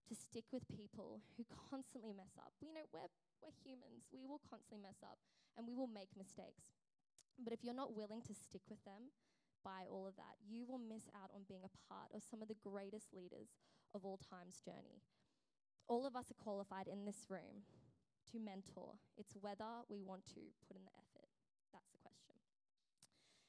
to 0.07 0.13
stick 0.13 0.43
with 0.51 0.67
people 0.67 1.23
who 1.39 1.47
constantly 1.47 2.11
mess 2.11 2.35
up, 2.35 2.51
we 2.59 2.67
know 2.67 2.83
we're, 2.91 3.07
we're 3.39 3.55
humans. 3.63 4.11
We 4.11 4.27
will 4.27 4.43
constantly 4.43 4.83
mess 4.83 4.99
up 5.01 5.17
and 5.55 5.63
we 5.63 5.73
will 5.73 5.87
make 5.87 6.11
mistakes. 6.19 6.75
But 7.39 7.53
if 7.53 7.63
you're 7.63 7.73
not 7.73 7.95
willing 7.95 8.21
to 8.23 8.33
stick 8.33 8.61
with 8.69 8.83
them 8.85 9.11
by 9.63 9.87
all 9.89 10.05
of 10.05 10.15
that, 10.15 10.37
you 10.45 10.65
will 10.67 10.79
miss 10.79 11.09
out 11.15 11.31
on 11.33 11.47
being 11.47 11.63
a 11.65 11.77
part 11.89 12.11
of 12.13 12.23
some 12.23 12.41
of 12.41 12.47
the 12.47 12.59
greatest 12.61 13.13
leaders 13.13 13.55
of 13.95 14.05
all 14.05 14.17
time's 14.17 14.59
journey. 14.59 15.01
All 15.87 16.05
of 16.05 16.15
us 16.15 16.31
are 16.31 16.43
qualified 16.43 16.87
in 16.87 17.05
this 17.05 17.25
room 17.29 17.65
to 18.31 18.39
mentor. 18.39 18.95
It's 19.17 19.35
whether 19.39 19.83
we 19.89 20.01
want 20.01 20.25
to 20.33 20.41
put 20.67 20.77
in 20.77 20.85
the 20.85 20.95
effort. 20.95 21.29
That's 21.71 21.89
the 21.91 21.99
question. 21.99 22.39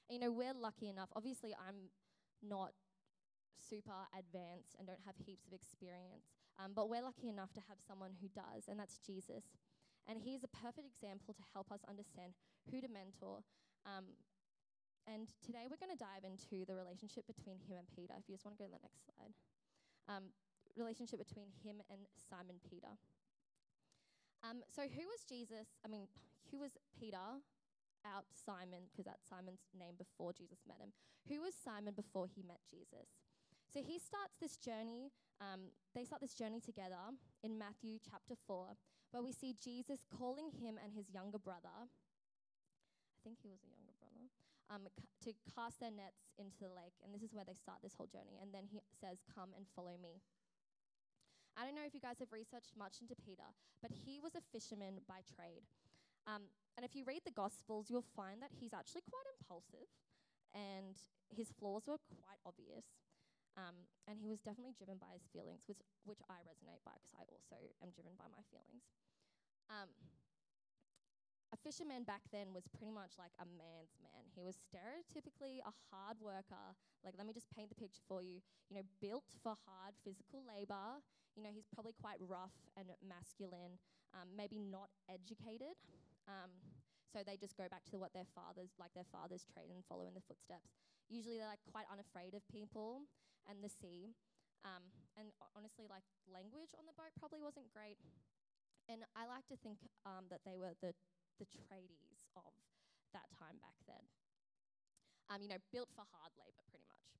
And, 0.08 0.16
you 0.16 0.20
know, 0.20 0.32
we're 0.32 0.56
lucky 0.56 0.88
enough. 0.88 1.08
Obviously, 1.14 1.54
I'm 1.54 1.90
not 2.42 2.72
super 3.56 4.04
advanced 4.12 4.76
and 4.78 4.86
don't 4.86 5.04
have 5.06 5.16
heaps 5.16 5.46
of 5.46 5.54
experience, 5.54 6.28
um, 6.58 6.72
but 6.74 6.90
we're 6.90 7.02
lucky 7.02 7.28
enough 7.28 7.52
to 7.54 7.62
have 7.68 7.78
someone 7.80 8.12
who 8.20 8.28
does, 8.28 8.68
and 8.68 8.78
that's 8.78 8.98
Jesus. 8.98 9.44
And 10.04 10.20
he's 10.20 10.44
a 10.44 10.52
perfect 10.52 10.84
example 10.84 11.32
to 11.32 11.44
help 11.54 11.72
us 11.72 11.80
understand 11.88 12.36
who 12.70 12.80
to 12.80 12.88
mentor. 12.88 13.40
Um, 13.84 14.16
and 15.04 15.28
today 15.44 15.68
we're 15.68 15.80
going 15.80 15.92
to 15.92 16.00
dive 16.00 16.24
into 16.24 16.64
the 16.64 16.72
relationship 16.72 17.28
between 17.28 17.60
him 17.60 17.76
and 17.76 17.88
Peter. 17.92 18.16
If 18.16 18.24
you 18.24 18.34
just 18.34 18.48
want 18.48 18.56
to 18.56 18.62
go 18.64 18.68
to 18.68 18.76
the 18.76 18.84
next 18.84 19.04
slide. 19.04 19.36
Um, 20.08 20.32
relationship 20.76 21.22
between 21.22 21.52
him 21.62 21.84
and 21.92 22.08
Simon 22.18 22.58
Peter. 22.64 22.98
Um, 24.42 24.60
so, 24.68 24.84
who 24.84 25.04
was 25.08 25.24
Jesus? 25.24 25.80
I 25.84 25.88
mean, 25.88 26.08
who 26.50 26.60
was 26.60 26.76
Peter 26.98 27.40
out 28.04 28.28
Simon, 28.32 28.92
because 28.92 29.08
that's 29.08 29.24
Simon's 29.24 29.64
name 29.72 29.96
before 29.96 30.36
Jesus 30.36 30.60
met 30.68 30.76
him. 30.76 30.92
Who 31.28 31.40
was 31.40 31.56
Simon 31.56 31.96
before 31.96 32.28
he 32.28 32.44
met 32.44 32.60
Jesus? 32.68 33.08
So, 33.72 33.80
he 33.80 33.96
starts 33.96 34.36
this 34.40 34.60
journey, 34.60 35.08
um, 35.40 35.72
they 35.94 36.04
start 36.04 36.20
this 36.20 36.36
journey 36.36 36.60
together 36.60 37.00
in 37.42 37.56
Matthew 37.56 37.96
chapter 38.04 38.36
4, 38.46 38.76
where 39.12 39.22
we 39.22 39.32
see 39.32 39.56
Jesus 39.56 40.04
calling 40.04 40.52
him 40.52 40.76
and 40.82 40.92
his 40.92 41.08
younger 41.08 41.38
brother, 41.38 41.88
think 43.24 43.40
he 43.40 43.48
was 43.48 43.64
a 43.64 43.72
younger 43.72 43.96
brother, 43.96 44.28
um, 44.68 44.84
c- 44.94 45.08
to 45.24 45.30
cast 45.56 45.80
their 45.80 45.90
nets 45.90 46.30
into 46.36 46.60
the 46.60 46.70
lake. 46.70 46.94
And 47.00 47.10
this 47.10 47.24
is 47.24 47.32
where 47.32 47.48
they 47.48 47.56
start 47.56 47.80
this 47.80 47.96
whole 47.96 48.06
journey. 48.12 48.36
And 48.38 48.52
then 48.52 48.68
he 48.68 48.84
says, 49.00 49.24
Come 49.32 49.56
and 49.56 49.64
follow 49.72 49.96
me. 49.96 50.20
I 51.56 51.64
don't 51.64 51.74
know 51.78 51.86
if 51.86 51.94
you 51.94 52.02
guys 52.02 52.18
have 52.18 52.34
researched 52.34 52.74
much 52.76 52.98
into 53.00 53.14
Peter, 53.16 53.46
but 53.80 53.94
he 53.94 54.18
was 54.18 54.34
a 54.34 54.42
fisherman 54.52 55.00
by 55.06 55.22
trade. 55.24 55.64
Um, 56.26 56.50
and 56.74 56.82
if 56.82 56.98
you 56.98 57.06
read 57.06 57.22
the 57.22 57.34
Gospels, 57.34 57.86
you'll 57.88 58.10
find 58.18 58.42
that 58.42 58.50
he's 58.58 58.74
actually 58.74 59.06
quite 59.06 59.26
impulsive 59.38 59.86
and 60.50 60.98
his 61.30 61.54
flaws 61.54 61.86
were 61.86 62.02
quite 62.22 62.42
obvious. 62.42 62.86
Um, 63.54 63.86
and 64.10 64.18
he 64.18 64.26
was 64.26 64.42
definitely 64.42 64.74
driven 64.74 64.98
by 64.98 65.14
his 65.14 65.22
feelings, 65.30 65.62
which, 65.70 65.78
which 66.02 66.18
I 66.26 66.42
resonate 66.42 66.82
by 66.82 66.98
because 66.98 67.14
I 67.14 67.22
also 67.30 67.58
am 67.86 67.94
driven 67.94 68.18
by 68.18 68.26
my 68.34 68.42
feelings. 68.50 68.82
Um, 69.70 69.94
a 71.54 71.58
fisherman 71.62 72.02
back 72.02 72.26
then 72.34 72.50
was 72.50 72.66
pretty 72.66 72.90
much 72.90 73.14
like 73.14 73.30
a 73.38 73.46
man's 73.46 73.94
man. 74.02 74.26
He 74.34 74.42
was 74.42 74.58
stereotypically 74.58 75.62
a 75.62 75.70
hard 75.94 76.18
worker. 76.18 76.74
Like, 77.06 77.14
let 77.14 77.30
me 77.30 77.30
just 77.30 77.46
paint 77.54 77.70
the 77.70 77.78
picture 77.78 78.02
for 78.10 78.18
you. 78.18 78.42
You 78.66 78.82
know, 78.82 78.84
built 78.98 79.30
for 79.38 79.54
hard 79.62 79.94
physical 80.02 80.42
labor. 80.42 80.98
You 81.38 81.46
know, 81.46 81.54
he's 81.54 81.70
probably 81.70 81.94
quite 81.94 82.18
rough 82.18 82.58
and 82.74 82.90
masculine, 83.06 83.78
um, 84.10 84.34
maybe 84.34 84.58
not 84.58 84.90
educated. 85.06 85.78
Um, 86.26 86.50
so 87.06 87.22
they 87.22 87.38
just 87.38 87.54
go 87.54 87.70
back 87.70 87.86
to 87.94 88.02
what 88.02 88.10
their 88.10 88.26
fathers, 88.34 88.74
like 88.74 88.90
their 88.98 89.06
fathers 89.06 89.46
trade 89.46 89.70
and 89.70 89.86
follow 89.86 90.10
in 90.10 90.18
the 90.18 90.26
footsteps. 90.26 90.74
Usually 91.06 91.38
they're 91.38 91.50
like 91.54 91.62
quite 91.70 91.86
unafraid 91.86 92.34
of 92.34 92.42
people 92.50 93.06
and 93.46 93.62
the 93.62 93.70
sea. 93.70 94.18
Um, 94.66 94.82
and 95.14 95.30
honestly, 95.54 95.86
like 95.86 96.02
language 96.26 96.74
on 96.74 96.90
the 96.90 96.96
boat 96.98 97.14
probably 97.14 97.38
wasn't 97.38 97.70
great. 97.70 98.02
And 98.90 99.06
I 99.14 99.30
like 99.30 99.46
to 99.48 99.56
think 99.62 99.78
um, 100.04 100.26
that 100.28 100.42
they 100.44 100.58
were 100.58 100.74
the, 100.82 100.92
the 101.38 101.48
tradies 101.50 102.26
of 102.36 102.52
that 103.12 103.30
time 103.34 103.58
back 103.60 103.78
then. 103.86 104.04
Um, 105.30 105.40
you 105.40 105.48
know, 105.48 105.62
built 105.72 105.88
for 105.94 106.04
hard 106.04 106.32
labor, 106.36 106.62
pretty 106.68 106.84
much. 106.86 107.18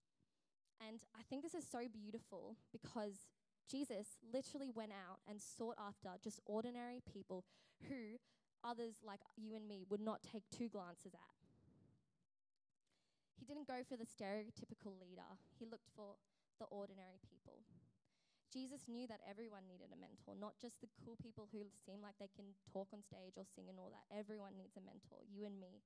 And 0.83 1.01
I 1.17 1.23
think 1.29 1.43
this 1.43 1.55
is 1.55 1.65
so 1.65 1.89
beautiful 1.89 2.57
because 2.71 3.31
Jesus 3.71 4.21
literally 4.21 4.69
went 4.69 4.93
out 4.93 5.25
and 5.29 5.41
sought 5.41 5.79
after 5.81 6.11
just 6.23 6.41
ordinary 6.45 7.01
people 7.01 7.45
who 7.89 8.21
others 8.63 9.01
like 9.05 9.21
you 9.37 9.55
and 9.55 9.67
me 9.67 9.85
would 9.89 10.01
not 10.01 10.21
take 10.23 10.45
two 10.51 10.69
glances 10.69 11.15
at. 11.15 11.35
He 13.39 13.45
didn't 13.45 13.69
go 13.69 13.85
for 13.89 13.97
the 13.97 14.09
stereotypical 14.09 14.97
leader, 15.01 15.37
he 15.59 15.67
looked 15.67 15.89
for 15.97 16.17
the 16.59 16.67
ordinary 16.67 17.21
people. 17.29 17.65
Jesus 18.53 18.87
knew 18.87 19.07
that 19.09 19.25
everyone 19.25 19.67
needed 19.67 19.91
a 19.91 19.99
mentor, 19.99 20.39
not 20.39 20.59
just 20.61 20.81
the 20.81 20.91
cool 21.03 21.19
people 21.19 21.49
who 21.51 21.67
seem 21.85 22.05
like 22.05 22.19
they 22.19 22.31
can 22.33 22.55
talk 22.71 22.89
on 22.95 23.03
stage 23.03 23.35
or 23.37 23.47
sing 23.47 23.67
and 23.67 23.81
all 23.81 23.91
that. 23.91 24.07
Everyone 24.13 24.55
needs 24.55 24.79
a 24.79 24.85
mentor, 24.85 25.23
you 25.27 25.47
and 25.47 25.59
me. 25.59 25.83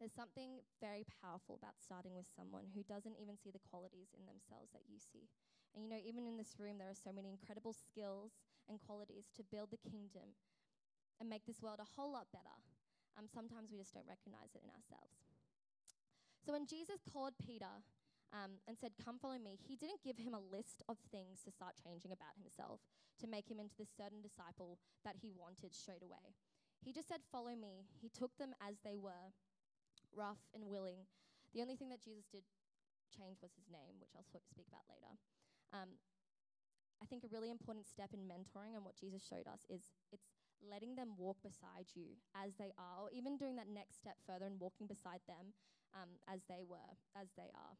There's 0.00 0.16
something 0.16 0.64
very 0.80 1.04
powerful 1.20 1.60
about 1.60 1.76
starting 1.76 2.16
with 2.16 2.24
someone 2.32 2.72
who 2.72 2.80
doesn't 2.88 3.20
even 3.20 3.36
see 3.36 3.52
the 3.52 3.60
qualities 3.68 4.16
in 4.16 4.24
themselves 4.24 4.72
that 4.72 4.88
you 4.88 4.96
see. 4.96 5.28
And 5.76 5.84
you 5.84 5.92
know, 5.92 6.00
even 6.00 6.24
in 6.24 6.40
this 6.40 6.56
room, 6.56 6.80
there 6.80 6.88
are 6.88 6.96
so 6.96 7.12
many 7.12 7.28
incredible 7.28 7.76
skills 7.76 8.32
and 8.64 8.80
qualities 8.80 9.28
to 9.36 9.44
build 9.52 9.68
the 9.68 9.84
kingdom 9.84 10.32
and 11.20 11.28
make 11.28 11.44
this 11.44 11.60
world 11.60 11.84
a 11.84 11.92
whole 12.00 12.16
lot 12.16 12.32
better. 12.32 12.56
Um, 13.20 13.28
sometimes 13.28 13.68
we 13.68 13.76
just 13.76 13.92
don't 13.92 14.08
recognize 14.08 14.56
it 14.56 14.64
in 14.64 14.72
ourselves. 14.72 15.20
So 16.40 16.56
when 16.56 16.64
Jesus 16.64 17.04
called 17.04 17.36
Peter 17.36 17.84
um, 18.32 18.62
and 18.66 18.78
said, 18.78 18.98
Come 18.98 19.18
follow 19.18 19.38
me, 19.38 19.58
he 19.58 19.76
didn't 19.76 20.04
give 20.04 20.18
him 20.18 20.34
a 20.34 20.42
list 20.42 20.82
of 20.88 20.98
things 21.10 21.42
to 21.44 21.50
start 21.50 21.78
changing 21.78 22.12
about 22.12 22.38
himself 22.38 22.80
to 23.20 23.28
make 23.28 23.50
him 23.50 23.60
into 23.60 23.76
the 23.76 23.88
certain 23.88 24.24
disciple 24.24 24.78
that 25.04 25.20
he 25.20 25.30
wanted 25.34 25.74
straight 25.76 26.02
away. 26.02 26.32
He 26.80 26.92
just 26.92 27.08
said, 27.08 27.20
Follow 27.30 27.52
me. 27.52 27.84
He 28.00 28.08
took 28.08 28.36
them 28.38 28.56
as 28.64 28.80
they 28.80 28.96
were, 28.96 29.34
rough 30.14 30.40
and 30.54 30.64
willing. 30.66 31.04
The 31.52 31.60
only 31.60 31.76
thing 31.76 31.90
that 31.90 32.02
Jesus 32.02 32.24
did 32.30 32.46
change 33.12 33.42
was 33.42 33.52
his 33.58 33.68
name, 33.68 34.00
which 34.00 34.14
I'll 34.16 34.24
speak 34.24 34.70
about 34.70 34.86
later. 34.88 35.12
Um, 35.74 35.98
I 37.02 37.06
think 37.06 37.24
a 37.24 37.32
really 37.32 37.50
important 37.50 37.88
step 37.88 38.12
in 38.12 38.28
mentoring 38.28 38.76
and 38.76 38.84
what 38.84 38.96
Jesus 38.96 39.24
showed 39.24 39.48
us 39.48 39.64
is 39.68 39.92
it's 40.12 40.30
letting 40.60 40.94
them 40.94 41.16
walk 41.16 41.40
beside 41.42 41.88
you 41.96 42.20
as 42.36 42.52
they 42.56 42.72
are, 42.76 43.00
or 43.00 43.08
even 43.10 43.36
doing 43.36 43.56
that 43.56 43.68
next 43.68 43.98
step 43.98 44.16
further 44.26 44.44
and 44.46 44.60
walking 44.60 44.86
beside 44.86 45.24
them 45.26 45.56
um, 45.96 46.20
as 46.28 46.44
they 46.48 46.62
were, 46.64 46.96
as 47.16 47.28
they 47.36 47.48
are. 47.56 47.74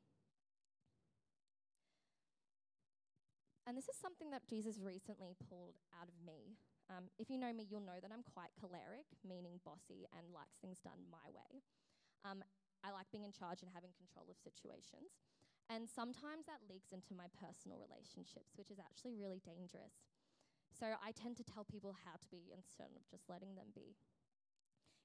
And 3.71 3.79
this 3.79 3.87
is 3.87 3.95
something 4.03 4.35
that 4.35 4.43
Jesus 4.51 4.83
recently 4.83 5.39
pulled 5.47 5.79
out 5.95 6.11
of 6.11 6.19
me. 6.27 6.59
Um, 6.91 7.07
if 7.23 7.31
you 7.31 7.39
know 7.39 7.55
me, 7.55 7.71
you'll 7.71 7.87
know 7.87 8.03
that 8.03 8.11
I'm 8.11 8.27
quite 8.27 8.51
choleric, 8.59 9.07
meaning 9.23 9.63
bossy, 9.63 10.11
and 10.11 10.27
likes 10.35 10.59
things 10.59 10.83
done 10.83 10.99
my 11.07 11.23
way. 11.31 11.63
Um, 12.27 12.43
I 12.83 12.91
like 12.91 13.07
being 13.15 13.23
in 13.23 13.31
charge 13.31 13.63
and 13.63 13.71
having 13.71 13.95
control 13.95 14.27
of 14.27 14.43
situations. 14.43 15.23
And 15.71 15.87
sometimes 15.87 16.51
that 16.51 16.67
leaks 16.67 16.91
into 16.91 17.15
my 17.15 17.31
personal 17.31 17.79
relationships, 17.79 18.59
which 18.59 18.75
is 18.75 18.83
actually 18.83 19.15
really 19.15 19.39
dangerous. 19.39 20.03
So 20.75 20.99
I 20.99 21.15
tend 21.15 21.39
to 21.39 21.47
tell 21.47 21.63
people 21.63 21.95
how 21.95 22.19
to 22.19 22.27
be 22.27 22.51
instead 22.51 22.91
of 22.99 23.07
just 23.07 23.31
letting 23.31 23.55
them 23.55 23.71
be. 23.71 23.95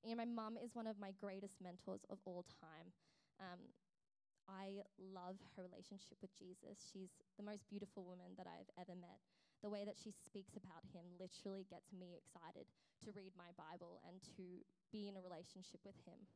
You 0.01 0.17
know, 0.17 0.25
my 0.25 0.29
mum 0.29 0.57
is 0.57 0.73
one 0.73 0.89
of 0.89 0.97
my 0.97 1.13
greatest 1.13 1.61
mentors 1.61 2.01
of 2.09 2.17
all 2.25 2.49
time. 2.49 2.89
Um, 3.37 3.69
I 4.45 4.85
love 4.97 5.41
her 5.55 5.65
relationship 5.65 6.21
with 6.21 6.33
Jesus. 6.37 6.77
She's 6.81 7.17
the 7.37 7.45
most 7.45 7.65
beautiful 7.69 8.05
woman 8.05 8.37
that 8.37 8.45
I've 8.45 8.69
ever 8.77 8.93
met. 8.93 9.21
The 9.63 9.73
way 9.73 9.85
that 9.85 9.97
she 9.97 10.13
speaks 10.13 10.53
about 10.53 10.85
him 10.93 11.05
literally 11.17 11.65
gets 11.65 11.89
me 11.89 12.13
excited 12.13 12.69
to 13.03 13.15
read 13.17 13.33
my 13.33 13.49
Bible 13.57 13.97
and 14.05 14.21
to 14.37 14.61
be 14.93 15.09
in 15.09 15.17
a 15.17 15.25
relationship 15.25 15.81
with 15.81 15.97
him. 16.05 16.29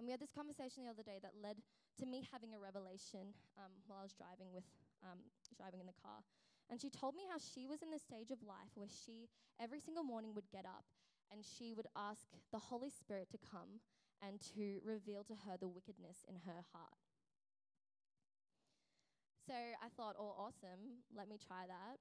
And 0.00 0.08
we 0.08 0.16
had 0.16 0.22
this 0.22 0.32
conversation 0.32 0.88
the 0.88 0.94
other 0.96 1.04
day 1.04 1.20
that 1.20 1.36
led 1.36 1.60
to 2.00 2.08
me 2.08 2.24
having 2.32 2.56
a 2.56 2.60
revelation 2.60 3.36
um, 3.60 3.68
while 3.84 4.00
I 4.00 4.08
was 4.08 4.16
driving 4.16 4.48
with 4.48 4.64
um, 5.04 5.20
driving 5.60 5.84
in 5.84 5.88
the 5.88 6.00
car. 6.00 6.24
And 6.72 6.80
she 6.80 6.88
told 6.88 7.12
me 7.12 7.28
how 7.28 7.36
she 7.36 7.68
was 7.68 7.84
in 7.84 7.92
the 7.92 8.00
stage 8.00 8.32
of 8.32 8.40
life 8.40 8.72
where 8.78 8.88
she 8.88 9.28
every 9.60 9.80
single 9.80 10.04
morning 10.04 10.32
would 10.32 10.48
get 10.48 10.64
up 10.64 10.88
and 11.28 11.44
she 11.44 11.74
would 11.74 11.86
ask 11.92 12.24
the 12.52 12.58
Holy 12.58 12.88
Spirit 12.88 13.28
to 13.30 13.38
come 13.38 13.84
and 14.20 14.40
to 14.54 14.80
reveal 14.84 15.24
to 15.24 15.34
her 15.48 15.56
the 15.56 15.68
wickedness 15.68 16.24
in 16.28 16.36
her 16.44 16.64
heart. 16.72 17.00
So 19.48 19.56
I 19.56 19.88
thought, 19.96 20.14
oh, 20.20 20.36
awesome, 20.38 21.02
let 21.10 21.26
me 21.26 21.34
try 21.40 21.66
that. 21.66 21.98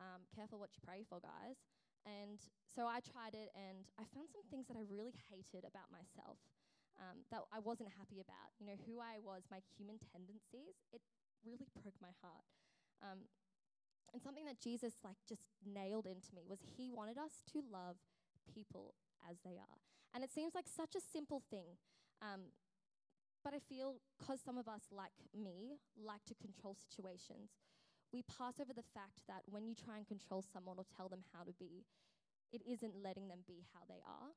Um, 0.00 0.26
careful 0.34 0.58
what 0.58 0.74
you 0.74 0.82
pray 0.82 1.06
for, 1.06 1.22
guys. 1.22 1.60
And 2.02 2.42
so 2.66 2.90
I 2.90 2.98
tried 2.98 3.38
it 3.38 3.54
and 3.54 3.86
I 3.94 4.02
found 4.10 4.26
some 4.34 4.42
things 4.50 4.66
that 4.66 4.74
I 4.74 4.82
really 4.90 5.14
hated 5.30 5.62
about 5.62 5.86
myself 5.94 6.42
um, 6.98 7.22
that 7.30 7.46
I 7.54 7.62
wasn't 7.62 7.94
happy 7.94 8.18
about. 8.18 8.50
You 8.58 8.66
know, 8.66 8.78
who 8.88 8.98
I 8.98 9.22
was, 9.22 9.46
my 9.46 9.62
human 9.78 10.02
tendencies, 10.10 10.82
it 10.90 10.98
really 11.46 11.70
broke 11.78 11.94
my 12.02 12.10
heart. 12.18 12.46
Um, 12.98 13.30
and 14.10 14.20
something 14.20 14.44
that 14.44 14.60
Jesus 14.60 15.00
like 15.06 15.22
just 15.28 15.46
nailed 15.62 16.10
into 16.10 16.34
me 16.34 16.42
was 16.44 16.58
he 16.76 16.90
wanted 16.90 17.16
us 17.16 17.46
to 17.54 17.62
love 17.62 17.96
people 18.50 18.94
as 19.22 19.38
they 19.46 19.56
are. 19.56 19.78
And 20.14 20.22
it 20.22 20.32
seems 20.32 20.54
like 20.54 20.66
such 20.68 20.94
a 20.94 21.00
simple 21.00 21.42
thing. 21.50 21.78
Um, 22.20 22.52
but 23.42 23.54
I 23.54 23.58
feel 23.58 23.96
because 24.18 24.40
some 24.44 24.58
of 24.58 24.68
us, 24.68 24.82
like 24.92 25.16
me, 25.34 25.80
like 25.98 26.24
to 26.28 26.34
control 26.34 26.76
situations, 26.76 27.50
we 28.12 28.22
pass 28.22 28.60
over 28.60 28.72
the 28.72 28.86
fact 28.94 29.24
that 29.26 29.42
when 29.46 29.66
you 29.66 29.74
try 29.74 29.96
and 29.96 30.06
control 30.06 30.44
someone 30.52 30.76
or 30.78 30.84
tell 30.96 31.08
them 31.08 31.24
how 31.32 31.42
to 31.42 31.52
be, 31.58 31.84
it 32.52 32.62
isn't 32.68 32.94
letting 33.02 33.28
them 33.28 33.40
be 33.48 33.64
how 33.72 33.80
they 33.88 34.04
are 34.06 34.36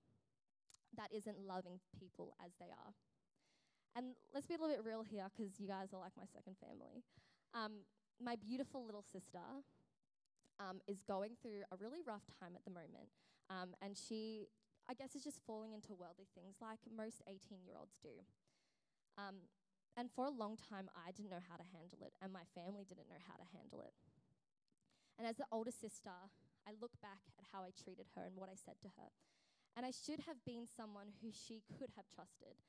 that 0.97 1.11
isn't 1.13 1.37
loving 1.47 1.79
people 1.99 2.33
as 2.43 2.51
they 2.59 2.71
are. 2.71 2.93
And 3.95 4.15
let's 4.33 4.47
be 4.47 4.55
a 4.55 4.57
little 4.57 4.75
bit 4.75 4.83
real 4.83 5.03
here 5.03 5.27
because 5.31 5.59
you 5.59 5.67
guys 5.67 5.93
are 5.93 5.99
like 5.99 6.11
my 6.17 6.27
second 6.33 6.55
family. 6.59 7.03
Um, 7.53 7.87
my 8.19 8.35
beautiful 8.35 8.85
little 8.85 9.03
sister 9.03 9.63
um, 10.59 10.79
is 10.87 10.99
going 11.07 11.31
through 11.41 11.63
a 11.71 11.75
really 11.79 11.99
rough 12.05 12.23
time 12.39 12.55
at 12.55 12.63
the 12.65 12.71
moment. 12.71 13.11
Um, 13.49 13.75
and 13.81 13.95
she, 13.95 14.47
I 14.85 14.93
guess, 14.93 15.15
is 15.17 15.25
just 15.25 15.41
falling 15.45 15.73
into 15.73 15.97
worldly 15.97 16.29
things 16.37 16.61
like 16.61 16.79
most 16.85 17.25
18 17.25 17.65
year 17.65 17.75
olds 17.77 17.97
do. 18.01 18.21
Um, 19.17 19.49
and 19.95 20.11
for 20.11 20.27
a 20.27 20.33
long 20.33 20.59
time, 20.59 20.91
I 20.91 21.15
didn't 21.15 21.31
know 21.31 21.41
how 21.41 21.55
to 21.55 21.67
handle 21.71 22.03
it, 22.03 22.13
and 22.19 22.29
my 22.35 22.43
family 22.51 22.83
didn't 22.83 23.07
know 23.07 23.21
how 23.23 23.39
to 23.39 23.47
handle 23.55 23.79
it. 23.79 23.95
And 25.15 25.23
as 25.23 25.39
the 25.39 25.47
older 25.51 25.71
sister, 25.71 26.11
I 26.67 26.75
look 26.83 26.91
back 26.99 27.23
at 27.39 27.47
how 27.55 27.63
I 27.63 27.71
treated 27.71 28.11
her 28.13 28.27
and 28.27 28.35
what 28.35 28.51
I 28.51 28.59
said 28.59 28.75
to 28.83 28.91
her. 28.99 29.09
And 29.79 29.87
I 29.87 29.91
should 29.95 30.27
have 30.27 30.43
been 30.43 30.67
someone 30.67 31.15
who 31.23 31.31
she 31.31 31.63
could 31.79 31.95
have 31.95 32.07
trusted. 32.11 32.59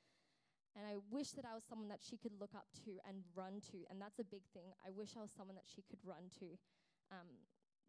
And 0.75 0.85
I 0.85 1.01
wish 1.09 1.33
that 1.33 1.43
I 1.43 1.57
was 1.57 1.65
someone 1.65 1.89
that 1.89 2.03
she 2.03 2.15
could 2.15 2.35
look 2.37 2.53
up 2.53 2.69
to 2.85 3.01
and 3.07 3.25
run 3.33 3.59
to. 3.73 3.83
And 3.89 3.97
that's 3.99 4.19
a 4.19 4.27
big 4.27 4.45
thing. 4.53 4.75
I 4.85 4.93
wish 4.93 5.17
I 5.17 5.25
was 5.25 5.33
someone 5.33 5.57
that 5.57 5.67
she 5.67 5.81
could 5.81 5.99
run 6.05 6.29
to 6.39 6.55
um, 7.09 7.27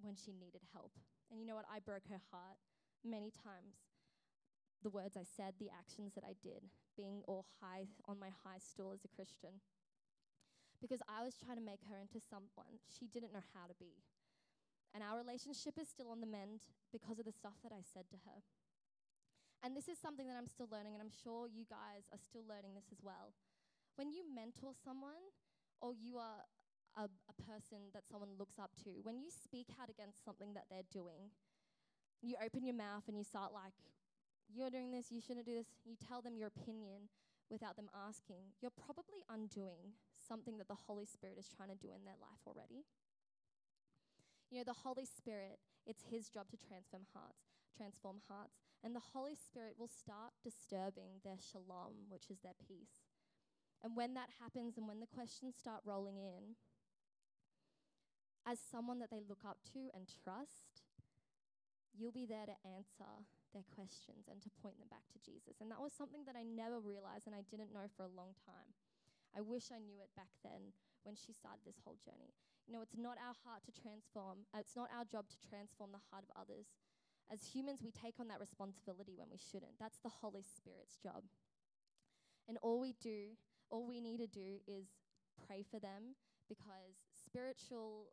when 0.01 0.17
she 0.17 0.33
needed 0.33 0.65
help. 0.73 0.97
And 1.31 1.39
you 1.39 1.47
know 1.47 1.59
what? 1.59 1.69
I 1.69 1.85
broke 1.85 2.09
her 2.09 2.23
heart 2.33 2.57
many 3.05 3.29
times. 3.31 3.88
The 4.83 4.95
words 4.95 5.19
I 5.19 5.27
said, 5.27 5.59
the 5.59 5.75
actions 5.75 6.15
that 6.15 6.23
I 6.23 6.39
did, 6.39 6.63
being 6.97 7.27
all 7.27 7.47
high 7.59 7.91
on 8.07 8.19
my 8.19 8.31
high 8.47 8.63
stool 8.63 8.95
as 8.95 9.03
a 9.03 9.11
Christian. 9.11 9.59
Because 10.79 11.03
I 11.11 11.27
was 11.27 11.35
trying 11.35 11.59
to 11.59 11.65
make 11.65 11.83
her 11.91 11.99
into 11.99 12.23
someone 12.23 12.79
she 12.87 13.11
didn't 13.11 13.35
know 13.35 13.43
how 13.55 13.67
to 13.67 13.75
be. 13.83 13.99
And 14.95 15.03
our 15.03 15.19
relationship 15.19 15.75
is 15.77 15.91
still 15.91 16.15
on 16.15 16.23
the 16.23 16.31
mend 16.31 16.63
because 16.95 17.19
of 17.19 17.27
the 17.27 17.35
stuff 17.35 17.59
that 17.67 17.75
I 17.75 17.83
said 17.83 18.07
to 18.15 18.23
her. 18.25 18.47
And 19.67 19.75
this 19.75 19.91
is 19.91 19.99
something 19.99 20.31
that 20.31 20.39
I'm 20.39 20.47
still 20.47 20.71
learning, 20.71 20.95
and 20.95 21.03
I'm 21.03 21.11
sure 21.11 21.51
you 21.51 21.67
guys 21.67 22.07
are 22.15 22.23
still 22.23 22.47
learning 22.47 22.79
this 22.79 22.95
as 22.95 23.03
well. 23.03 23.35
When 23.99 24.15
you 24.15 24.23
mentor 24.23 24.71
someone, 24.79 25.35
or 25.83 25.91
you 25.91 26.23
are 26.23 26.47
a, 26.95 27.11
a 27.11 27.37
person 27.43 27.91
that 27.91 28.07
someone 28.07 28.39
looks 28.39 28.59
up 28.59 28.71
to, 28.87 29.03
when 29.03 29.19
you 29.19 29.35
speak 29.35 29.67
out 29.83 29.91
against 29.91 30.23
something 30.23 30.55
that 30.55 30.71
they're 30.71 30.87
doing, 30.95 31.35
you 32.23 32.39
open 32.39 32.63
your 32.63 32.79
mouth 32.79 33.11
and 33.11 33.19
you 33.19 33.27
start 33.27 33.51
like, 33.51 33.75
you're 34.53 34.71
doing 34.71 34.91
this, 34.91 35.11
you 35.11 35.21
shouldn't 35.21 35.47
do 35.47 35.55
this, 35.55 35.69
you 35.85 35.97
tell 35.97 36.21
them 36.21 36.37
your 36.37 36.49
opinion 36.49 37.09
without 37.51 37.77
them 37.77 37.89
asking, 37.93 38.53
you're 38.61 38.75
probably 38.75 39.25
undoing 39.29 39.97
something 40.13 40.59
that 40.59 40.69
the 40.69 40.77
Holy 40.89 41.05
Spirit 41.07 41.37
is 41.39 41.49
trying 41.49 41.73
to 41.73 41.81
do 41.81 41.89
in 41.89 42.05
their 42.05 42.19
life 42.21 42.41
already. 42.47 42.85
You 44.51 44.59
know, 44.59 44.65
the 44.65 44.85
Holy 44.85 45.05
Spirit, 45.05 45.59
it's 45.87 46.05
his 46.11 46.29
job 46.29 46.49
to 46.51 46.57
transform 46.57 47.05
hearts, 47.13 47.57
transform 47.77 48.21
hearts, 48.29 48.61
and 48.85 48.95
the 48.95 49.13
Holy 49.13 49.35
Spirit 49.35 49.75
will 49.79 49.89
start 49.89 50.33
disturbing 50.45 51.21
their 51.25 51.41
shalom, 51.41 52.09
which 52.09 52.31
is 52.31 52.41
their 52.41 52.57
peace. 52.57 53.09
And 53.83 53.97
when 53.97 54.15
that 54.15 54.29
happens 54.41 54.77
and 54.77 54.89
when 54.89 55.01
the 55.01 55.11
questions 55.11 55.57
start 55.57 55.81
rolling 55.85 56.17
in, 56.17 56.57
as 58.47 58.59
someone 58.59 58.99
that 59.01 59.11
they 59.11 59.21
look 59.29 59.45
up 59.47 59.59
to 59.73 59.91
and 59.95 60.09
trust, 60.09 60.83
you'll 61.93 62.13
be 62.13 62.27
there 62.27 62.47
to 62.47 62.57
answer 62.65 63.29
their 63.53 63.67
questions 63.73 64.29
and 64.29 64.41
to 64.45 64.51
point 64.61 64.77
them 64.79 64.91
back 64.93 65.05
to 65.13 65.19
Jesus. 65.21 65.61
And 65.61 65.71
that 65.73 65.81
was 65.81 65.93
something 65.93 66.25
that 66.29 66.37
I 66.37 66.45
never 66.45 66.81
realized 66.81 67.27
and 67.27 67.37
I 67.37 67.45
didn't 67.49 67.73
know 67.73 67.89
for 67.97 68.05
a 68.05 68.17
long 68.17 68.37
time. 68.45 68.73
I 69.37 69.41
wish 69.45 69.69
I 69.73 69.81
knew 69.81 70.01
it 70.01 70.13
back 70.17 70.33
then 70.41 70.73
when 71.05 71.17
she 71.17 71.33
started 71.33 71.65
this 71.65 71.81
whole 71.85 72.01
journey. 72.01 72.33
You 72.69 72.77
know, 72.77 72.85
it's 72.85 72.97
not 72.97 73.17
our 73.21 73.37
heart 73.45 73.65
to 73.65 73.73
transform, 73.73 74.45
uh, 74.53 74.61
it's 74.61 74.77
not 74.77 74.93
our 74.93 75.05
job 75.09 75.29
to 75.33 75.39
transform 75.41 75.93
the 75.93 76.05
heart 76.13 76.25
of 76.25 76.33
others. 76.37 76.69
As 77.29 77.45
humans, 77.45 77.85
we 77.85 77.93
take 77.93 78.17
on 78.21 78.29
that 78.29 78.41
responsibility 78.41 79.13
when 79.17 79.29
we 79.29 79.37
shouldn't. 79.41 79.77
That's 79.77 80.01
the 80.01 80.13
Holy 80.13 80.45
Spirit's 80.45 80.97
job. 80.97 81.25
And 82.49 82.57
all 82.65 82.81
we 82.81 82.97
do, 83.01 83.37
all 83.69 83.85
we 83.85 84.01
need 84.01 84.25
to 84.25 84.29
do 84.29 84.65
is 84.65 84.89
pray 85.37 85.65
for 85.65 85.79
them 85.79 86.17
because 86.49 86.97
spiritual 87.13 88.09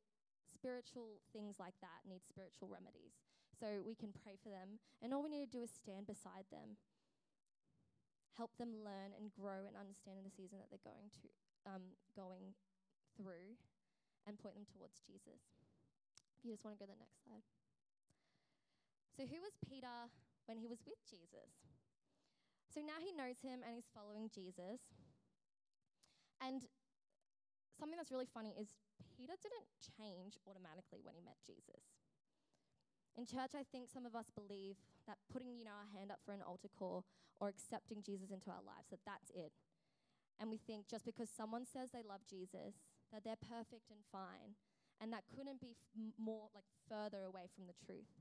spiritual 0.45 1.19
things 1.33 1.55
like 1.59 1.75
that 1.81 2.03
need 2.07 2.21
spiritual 2.23 2.67
remedies. 2.67 3.24
So 3.55 3.81
we 3.87 3.95
can 3.95 4.11
pray 4.11 4.35
for 4.35 4.51
them, 4.51 4.83
and 4.99 5.15
all 5.15 5.23
we 5.23 5.31
need 5.31 5.47
to 5.47 5.55
do 5.55 5.63
is 5.63 5.71
stand 5.71 6.11
beside 6.11 6.43
them, 6.51 6.75
help 8.35 8.51
them 8.59 8.83
learn 8.83 9.15
and 9.15 9.31
grow 9.31 9.63
and 9.63 9.79
understand 9.79 10.27
the 10.27 10.35
season 10.35 10.59
that 10.59 10.67
they're 10.67 10.83
going 10.83 11.07
to 11.23 11.31
um, 11.65 11.95
going 12.13 12.51
through, 13.15 13.55
and 14.27 14.35
point 14.37 14.59
them 14.59 14.67
towards 14.67 14.99
Jesus. 15.01 15.39
If 16.37 16.43
you 16.43 16.51
just 16.51 16.67
want 16.67 16.77
to 16.77 16.81
go 16.81 16.89
to 16.89 16.93
the 16.93 17.01
next 17.01 17.23
slide. 17.23 17.45
So 19.15 19.23
who 19.23 19.39
was 19.39 19.55
Peter 19.63 20.11
when 20.45 20.59
he 20.59 20.67
was 20.67 20.83
with 20.83 20.99
Jesus? 21.07 21.55
So 22.67 22.83
now 22.83 22.99
he 22.99 23.15
knows 23.15 23.39
him 23.39 23.63
and 23.63 23.71
he's 23.71 23.87
following 23.95 24.27
Jesus. 24.27 24.83
And 26.43 26.67
something 27.79 27.95
that's 27.95 28.11
really 28.11 28.27
funny 28.27 28.51
is 28.59 28.67
Peter 29.15 29.39
didn't 29.39 29.71
change 29.79 30.35
automatically 30.43 30.99
when 31.07 31.15
he 31.15 31.23
met 31.23 31.39
Jesus. 31.47 31.94
In 33.15 33.25
church, 33.25 33.55
I 33.55 33.63
think 33.63 33.87
some 33.87 34.05
of 34.05 34.15
us 34.15 34.27
believe 34.35 34.75
that 35.07 35.17
putting, 35.31 35.55
you 35.55 35.63
know, 35.63 35.71
our 35.75 35.87
hand 35.95 36.11
up 36.11 36.19
for 36.25 36.35
an 36.35 36.43
altar 36.43 36.67
call 36.67 37.05
or 37.39 37.47
accepting 37.47 38.03
Jesus 38.03 38.31
into 38.31 38.51
our 38.51 38.63
lives, 38.63 38.91
that 38.91 39.07
that's 39.07 39.31
it. 39.31 39.55
And 40.39 40.51
we 40.51 40.59
think 40.59 40.91
just 40.91 41.07
because 41.07 41.31
someone 41.31 41.63
says 41.63 41.91
they 41.95 42.03
love 42.03 42.27
Jesus, 42.27 42.83
that 43.15 43.23
they're 43.23 43.39
perfect 43.39 43.87
and 43.87 44.03
fine, 44.11 44.59
and 44.99 45.15
that 45.15 45.23
couldn't 45.31 45.63
be 45.63 45.79
f- 45.79 46.11
more 46.19 46.51
like 46.51 46.67
further 46.91 47.23
away 47.23 47.47
from 47.55 47.71
the 47.71 47.77
truth. 47.79 48.11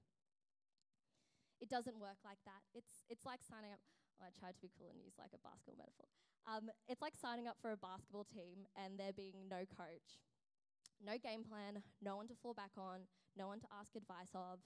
It 1.59 1.67
doesn't 1.67 1.99
work 1.99 2.23
like 2.23 2.39
that. 2.47 2.63
It's 2.75 3.03
it's 3.11 3.27
like 3.27 3.43
signing 3.43 3.75
up. 3.75 3.83
Well, 4.19 4.31
I 4.31 4.35
tried 4.39 4.55
to 4.55 4.63
be 4.63 4.71
cool 4.79 4.95
and 4.95 5.03
use 5.03 5.19
like 5.19 5.35
a 5.35 5.43
basketball 5.43 5.83
metaphor. 5.83 6.07
Um, 6.47 6.71
it's 6.87 7.03
like 7.03 7.19
signing 7.19 7.51
up 7.51 7.59
for 7.59 7.75
a 7.75 7.81
basketball 7.81 8.31
team 8.31 8.71
and 8.79 8.95
there 8.95 9.11
being 9.11 9.51
no 9.51 9.67
coach, 9.67 10.23
no 11.03 11.19
game 11.19 11.43
plan, 11.43 11.83
no 11.99 12.15
one 12.15 12.29
to 12.31 12.37
fall 12.39 12.55
back 12.55 12.77
on, 12.79 13.11
no 13.35 13.49
one 13.51 13.59
to 13.59 13.67
ask 13.75 13.97
advice 13.97 14.31
of, 14.39 14.63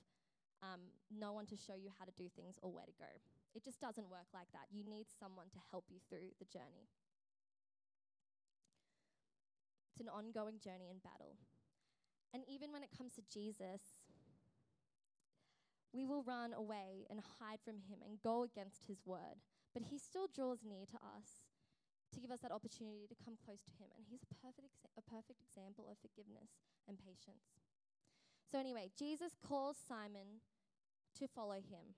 um, 0.62 0.80
no 1.10 1.32
one 1.32 1.46
to 1.46 1.56
show 1.56 1.74
you 1.74 1.90
how 1.98 2.04
to 2.04 2.14
do 2.16 2.28
things 2.34 2.58
or 2.62 2.72
where 2.72 2.86
to 2.86 2.96
go. 2.98 3.10
It 3.54 3.64
just 3.64 3.80
doesn't 3.80 4.10
work 4.10 4.28
like 4.34 4.50
that. 4.52 4.68
You 4.70 4.84
need 4.84 5.06
someone 5.08 5.48
to 5.50 5.60
help 5.70 5.84
you 5.88 5.98
through 6.08 6.34
the 6.38 6.46
journey. 6.46 6.90
It's 9.92 10.00
an 10.02 10.08
ongoing 10.08 10.58
journey 10.62 10.90
and 10.90 11.02
battle. 11.02 11.36
And 12.34 12.42
even 12.46 12.72
when 12.72 12.82
it 12.82 12.90
comes 12.96 13.14
to 13.14 13.22
Jesus, 13.32 13.98
we 15.92 16.04
will 16.04 16.22
run 16.22 16.52
away 16.52 17.06
and 17.08 17.20
hide 17.40 17.58
from 17.64 17.80
him 17.88 17.98
and 18.04 18.20
go 18.22 18.44
against 18.44 18.86
his 18.86 19.00
word. 19.06 19.40
But 19.72 19.88
he 19.90 19.98
still 19.98 20.28
draws 20.28 20.62
near 20.62 20.84
to 20.86 20.98
us 21.00 21.48
to 22.12 22.20
give 22.20 22.30
us 22.30 22.40
that 22.40 22.52
opportunity 22.52 23.04
to 23.08 23.22
come 23.24 23.36
close 23.36 23.60
to 23.64 23.72
Him. 23.76 23.92
And 23.96 24.04
He's 24.08 24.24
a 24.24 24.32
perfect, 24.40 24.64
exa- 24.64 24.92
a 24.96 25.04
perfect 25.04 25.40
example 25.44 25.88
of 25.90 26.00
forgiveness 26.00 26.56
and 26.88 26.96
patience. 26.96 27.67
So, 28.50 28.58
anyway, 28.58 28.90
Jesus 28.98 29.36
calls 29.46 29.76
Simon 29.76 30.40
to 31.18 31.28
follow 31.28 31.60
Him 31.60 31.96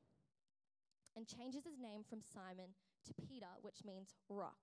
and 1.16 1.26
changes 1.26 1.64
his 1.64 1.78
name 1.78 2.02
from 2.08 2.20
Simon 2.22 2.74
to 3.06 3.14
Peter, 3.14 3.50
which 3.62 3.84
means 3.84 4.14
rock. 4.28 4.58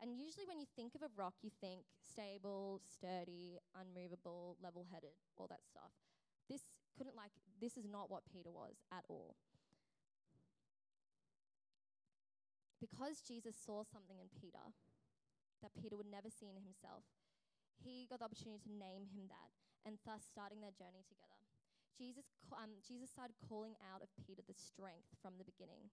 And 0.00 0.16
usually, 0.16 0.46
when 0.46 0.58
you 0.58 0.66
think 0.74 0.94
of 0.94 1.02
a 1.02 1.12
rock, 1.16 1.34
you 1.42 1.50
think 1.60 1.82
stable, 2.00 2.80
sturdy, 2.84 3.58
unmovable, 3.76 4.56
level 4.62 4.84
headed, 4.92 5.16
all 5.36 5.46
that 5.48 5.64
stuff. 5.64 5.92
This 6.48 6.62
couldn't, 6.96 7.16
like, 7.16 7.32
this 7.60 7.76
is 7.76 7.84
not 7.84 8.10
what 8.10 8.22
Peter 8.32 8.50
was 8.50 8.76
at 8.92 9.04
all. 9.08 9.36
because 12.82 13.22
Jesus 13.22 13.54
saw 13.54 13.86
something 13.86 14.18
in 14.18 14.26
Peter 14.34 14.74
that 15.62 15.70
Peter 15.78 15.94
would 15.94 16.10
never 16.10 16.26
see 16.26 16.50
in 16.50 16.58
himself, 16.58 17.06
he 17.80 18.06
got 18.10 18.20
the 18.20 18.28
opportunity 18.28 18.60
to 18.68 18.72
name 18.72 19.08
him 19.08 19.30
that 19.32 19.50
and 19.88 19.98
thus 20.04 20.22
starting 20.28 20.60
their 20.60 20.74
journey 20.74 21.02
together. 21.08 21.42
Jesus, 21.96 22.24
um, 22.52 22.76
Jesus 22.80 23.12
started 23.12 23.36
calling 23.48 23.76
out 23.92 24.00
of 24.00 24.08
Peter 24.16 24.42
the 24.44 24.56
strength 24.56 25.12
from 25.20 25.36
the 25.36 25.46
beginning. 25.46 25.92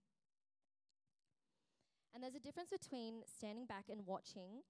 And 2.13 2.23
there's 2.23 2.37
a 2.37 2.41
difference 2.41 2.73
between 2.73 3.21
standing 3.27 3.69
back 3.69 3.91
and 3.91 4.05
watching 4.05 4.65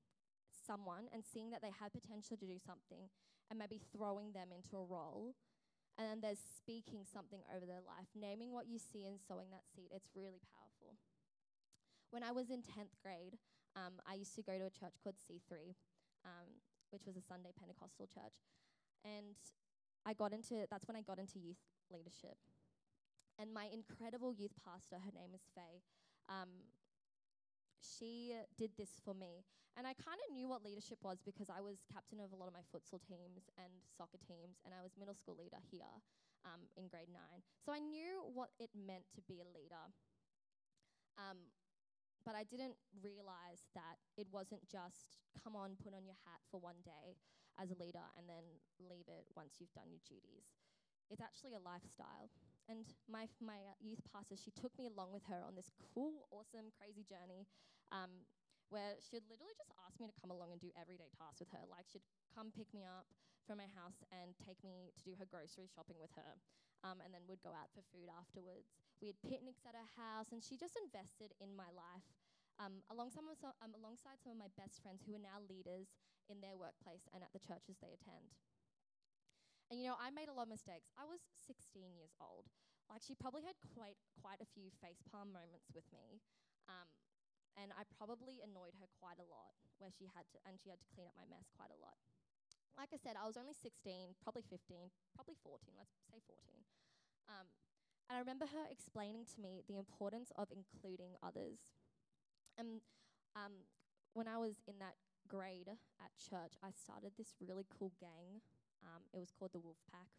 someone 0.52 1.08
and 1.14 1.24
seeing 1.24 1.50
that 1.52 1.62
they 1.62 1.72
have 1.80 1.96
potential 1.96 2.36
to 2.36 2.46
do 2.46 2.60
something 2.60 3.08
and 3.50 3.58
maybe 3.58 3.80
throwing 3.96 4.34
them 4.34 4.52
into 4.52 4.76
a 4.76 4.86
role. 4.86 5.34
And 5.98 6.08
then 6.08 6.20
there's 6.22 6.40
speaking 6.40 7.04
something 7.04 7.44
over 7.52 7.66
their 7.66 7.84
life, 7.84 8.08
naming 8.16 8.52
what 8.52 8.68
you 8.68 8.80
see 8.80 9.04
and 9.08 9.20
sowing 9.20 9.52
that 9.52 9.68
seed. 9.68 9.92
It's 9.92 10.12
really 10.16 10.44
powerful. 10.52 10.96
When 12.12 12.24
I 12.24 12.32
was 12.32 12.50
in 12.50 12.64
10th 12.64 12.96
grade, 13.04 13.38
um, 13.76 14.00
I 14.08 14.16
used 14.16 14.36
to 14.36 14.44
go 14.44 14.58
to 14.58 14.66
a 14.66 14.74
church 14.74 14.98
called 15.04 15.20
C3, 15.20 15.76
um, 16.26 16.48
which 16.92 17.06
was 17.06 17.18
a 17.18 17.24
Sunday 17.24 17.52
Pentecostal 17.58 18.08
church. 18.08 18.46
And 19.06 19.38
I 20.06 20.14
got 20.14 20.34
into, 20.34 20.66
that's 20.70 20.88
when 20.88 20.98
I 20.98 21.02
got 21.02 21.20
into 21.20 21.40
youth 21.40 21.62
leadership. 21.92 22.38
And 23.40 23.54
my 23.54 23.72
incredible 23.72 24.34
youth 24.36 24.56
pastor, 24.60 25.00
her 25.00 25.14
name 25.16 25.32
is 25.34 25.48
Faye, 25.56 25.80
um, 26.28 26.68
she 27.80 28.36
did 28.60 28.72
this 28.78 29.00
for 29.04 29.16
me. 29.16 29.48
And 29.80 29.88
I 29.88 29.96
kind 29.96 30.20
of 30.28 30.36
knew 30.36 30.52
what 30.52 30.60
leadership 30.60 31.00
was 31.00 31.24
because 31.24 31.48
I 31.48 31.64
was 31.64 31.88
captain 31.88 32.20
of 32.20 32.36
a 32.36 32.36
lot 32.36 32.52
of 32.52 32.56
my 32.58 32.66
futsal 32.68 33.00
teams 33.00 33.48
and 33.56 33.72
soccer 33.88 34.20
teams, 34.20 34.60
and 34.68 34.76
I 34.76 34.84
was 34.84 35.00
middle 35.00 35.16
school 35.16 35.40
leader 35.40 35.62
here 35.72 36.04
um, 36.44 36.68
in 36.76 36.92
grade 36.92 37.08
nine. 37.08 37.40
So 37.64 37.72
I 37.72 37.80
knew 37.80 38.28
what 38.36 38.52
it 38.60 38.76
meant 38.76 39.08
to 39.16 39.22
be 39.24 39.40
a 39.40 39.48
leader. 39.56 39.88
Um, 41.16 41.48
but 42.26 42.36
I 42.36 42.44
didn't 42.44 42.76
realize 43.02 43.68
that 43.76 44.00
it 44.18 44.28
wasn't 44.32 44.68
just 44.68 45.18
come 45.38 45.56
on, 45.56 45.80
put 45.80 45.96
on 45.96 46.06
your 46.06 46.20
hat 46.28 46.42
for 46.52 46.60
one 46.60 46.80
day 46.84 47.16
as 47.60 47.72
a 47.72 47.78
leader 47.80 48.04
and 48.16 48.28
then 48.28 48.44
leave 48.80 49.08
it 49.08 49.28
once 49.36 49.60
you've 49.60 49.74
done 49.76 49.92
your 49.92 50.04
duties. 50.08 50.56
It's 51.10 51.22
actually 51.22 51.58
a 51.58 51.64
lifestyle. 51.64 52.30
And 52.70 52.86
my, 53.10 53.26
my 53.42 53.58
youth 53.82 54.02
pastor, 54.14 54.38
she 54.38 54.54
took 54.54 54.72
me 54.78 54.86
along 54.86 55.10
with 55.10 55.26
her 55.26 55.42
on 55.42 55.58
this 55.58 55.74
cool, 55.82 56.30
awesome, 56.30 56.70
crazy 56.78 57.02
journey 57.02 57.50
um, 57.90 58.30
where 58.70 58.94
she'd 59.02 59.26
literally 59.26 59.58
just 59.58 59.74
ask 59.82 59.98
me 59.98 60.06
to 60.06 60.14
come 60.22 60.30
along 60.30 60.54
and 60.54 60.62
do 60.62 60.70
everyday 60.78 61.10
tasks 61.18 61.42
with 61.42 61.50
her. 61.50 61.66
Like 61.66 61.90
she'd 61.90 62.06
come 62.30 62.54
pick 62.54 62.70
me 62.70 62.86
up 62.86 63.10
from 63.50 63.58
my 63.58 63.70
house 63.74 64.06
and 64.14 64.38
take 64.38 64.62
me 64.62 64.94
to 64.94 65.02
do 65.02 65.18
her 65.18 65.26
grocery 65.26 65.66
shopping 65.66 65.98
with 65.98 66.14
her. 66.14 66.38
Um, 66.80 67.04
and 67.04 67.12
then 67.12 67.28
we'd 67.28 67.44
go 67.44 67.52
out 67.52 67.68
for 67.76 67.84
food 67.92 68.08
afterwards. 68.08 68.72
We 69.04 69.12
had 69.12 69.20
picnics 69.20 69.68
at 69.68 69.76
her 69.76 69.90
house, 70.00 70.32
and 70.32 70.40
she 70.40 70.56
just 70.56 70.80
invested 70.80 71.36
in 71.44 71.52
my 71.52 71.68
life 71.76 72.08
um, 72.60 72.84
along 72.92 73.16
some 73.16 73.24
um, 73.32 73.72
alongside 73.72 74.20
some 74.20 74.36
of 74.36 74.40
my 74.40 74.52
best 74.60 74.84
friends 74.84 75.04
who 75.08 75.16
are 75.16 75.24
now 75.24 75.40
leaders 75.48 75.96
in 76.28 76.44
their 76.44 76.60
workplace 76.60 77.08
and 77.16 77.24
at 77.24 77.32
the 77.32 77.40
churches 77.40 77.80
they 77.80 77.96
attend. 77.96 78.36
And 79.72 79.80
you 79.80 79.88
know, 79.88 79.98
I 79.98 80.12
made 80.12 80.28
a 80.28 80.36
lot 80.36 80.52
of 80.52 80.54
mistakes. 80.54 80.92
I 81.00 81.08
was 81.08 81.24
16 81.48 81.96
years 81.96 82.12
old. 82.20 82.52
Like 82.92 83.06
she 83.06 83.16
probably 83.16 83.48
had 83.48 83.56
quite 83.72 83.98
quite 84.20 84.44
a 84.44 84.50
few 84.52 84.74
facepalm 84.84 85.30
moments 85.30 85.70
with 85.72 85.86
me, 85.94 86.20
um, 86.68 86.90
and 87.54 87.70
I 87.78 87.86
probably 87.96 88.42
annoyed 88.42 88.74
her 88.82 88.90
quite 88.98 89.22
a 89.22 89.28
lot. 89.30 89.56
Where 89.78 89.94
she 89.94 90.12
had 90.12 90.28
to, 90.36 90.38
and 90.44 90.60
she 90.60 90.74
had 90.74 90.82
to 90.84 90.90
clean 90.92 91.08
up 91.08 91.16
my 91.16 91.30
mess 91.30 91.48
quite 91.56 91.72
a 91.72 91.80
lot. 91.80 91.96
Like 92.78 92.92
I 92.94 93.00
said, 93.02 93.20
I 93.20 93.28
was 93.28 93.36
only 93.36 93.54
16, 93.54 94.16
probably 94.24 94.44
15, 94.48 94.92
probably 95.16 95.36
14. 95.42 95.74
Let's 95.78 95.94
say 96.12 96.20
14. 96.26 96.64
Um, 97.28 97.48
and 98.08 98.18
I 98.18 98.20
remember 98.20 98.50
her 98.50 98.66
explaining 98.70 99.26
to 99.36 99.38
me 99.42 99.62
the 99.68 99.78
importance 99.78 100.32
of 100.36 100.50
including 100.50 101.20
others 101.22 101.70
and 102.60 102.84
um, 103.40 103.64
when 104.12 104.28
I 104.28 104.36
was 104.36 104.60
in 104.68 104.76
that 104.84 105.00
grade 105.32 105.72
at 106.04 106.12
church, 106.20 106.60
I 106.60 106.76
started 106.76 107.16
this 107.16 107.32
really 107.40 107.64
cool 107.72 107.96
gang. 108.04 108.44
Um, 108.84 109.08
it 109.16 109.24
was 109.24 109.32
called 109.32 109.56
the 109.56 109.64
Wolf 109.64 109.80
Pack. 109.88 110.12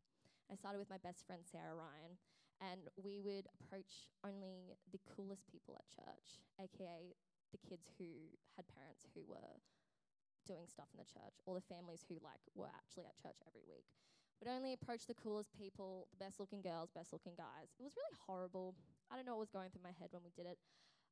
I 0.49 0.57
started 0.57 0.81
with 0.81 0.89
my 0.89 0.99
best 1.05 1.29
friend 1.29 1.45
Sarah 1.45 1.77
Ryan, 1.77 2.17
and 2.65 2.89
we 2.97 3.21
would 3.21 3.47
approach 3.61 4.09
only 4.25 4.73
the 4.89 5.01
coolest 5.05 5.45
people 5.53 5.77
at 5.77 5.85
church, 5.93 6.41
aka 6.57 7.13
the 7.53 7.61
kids 7.61 7.91
who 7.99 8.09
had 8.57 8.65
parents 8.73 9.05
who 9.13 9.21
were 9.27 9.59
doing 10.51 10.67
stuff 10.67 10.91
in 10.91 10.99
the 10.99 11.07
church, 11.07 11.39
or 11.47 11.55
the 11.55 11.63
families 11.71 12.03
who 12.11 12.19
like 12.19 12.43
were 12.59 12.67
actually 12.67 13.07
at 13.07 13.15
church 13.15 13.39
every 13.47 13.63
week. 13.71 13.87
We'd 14.43 14.51
only 14.51 14.75
approach 14.75 15.07
the 15.07 15.15
coolest 15.15 15.55
people, 15.55 16.11
the 16.11 16.19
best 16.19 16.43
looking 16.43 16.65
girls, 16.65 16.91
best 16.91 17.15
looking 17.15 17.39
guys. 17.39 17.71
It 17.79 17.87
was 17.87 17.95
really 17.95 18.19
horrible. 18.19 18.75
I 19.07 19.15
don't 19.15 19.29
know 19.29 19.39
what 19.39 19.47
was 19.47 19.55
going 19.55 19.71
through 19.71 19.87
my 19.87 19.95
head 19.95 20.11
when 20.11 20.27
we 20.27 20.35
did 20.35 20.51
it. 20.51 20.59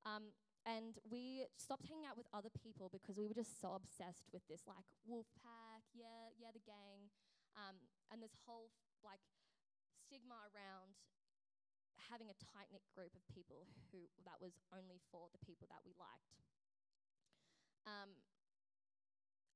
Um, 0.03 0.35
and 0.67 0.99
we 1.07 1.47
stopped 1.55 1.87
hanging 1.87 2.09
out 2.09 2.19
with 2.19 2.27
other 2.35 2.51
people 2.51 2.91
because 2.91 3.21
we 3.21 3.29
were 3.29 3.37
just 3.37 3.61
so 3.63 3.79
obsessed 3.79 4.27
with 4.35 4.43
this 4.51 4.65
like 4.67 4.89
wolf 5.07 5.29
pack, 5.39 5.87
yeah, 5.95 6.35
yeah, 6.41 6.51
the 6.51 6.65
gang, 6.65 7.13
um, 7.55 7.79
and 8.11 8.19
this 8.25 8.35
whole 8.49 8.73
like 9.05 9.23
stigma 10.09 10.37
around 10.51 10.97
having 12.09 12.33
a 12.33 12.37
tight 12.41 12.73
knit 12.73 12.85
group 12.97 13.13
of 13.13 13.23
people 13.29 13.69
who 13.93 14.09
that 14.25 14.41
was 14.41 14.57
only 14.73 15.01
for 15.13 15.29
the 15.37 15.41
people 15.45 15.69
that 15.69 15.85
we 15.85 15.93
liked. 16.01 16.41
Um, 17.85 18.17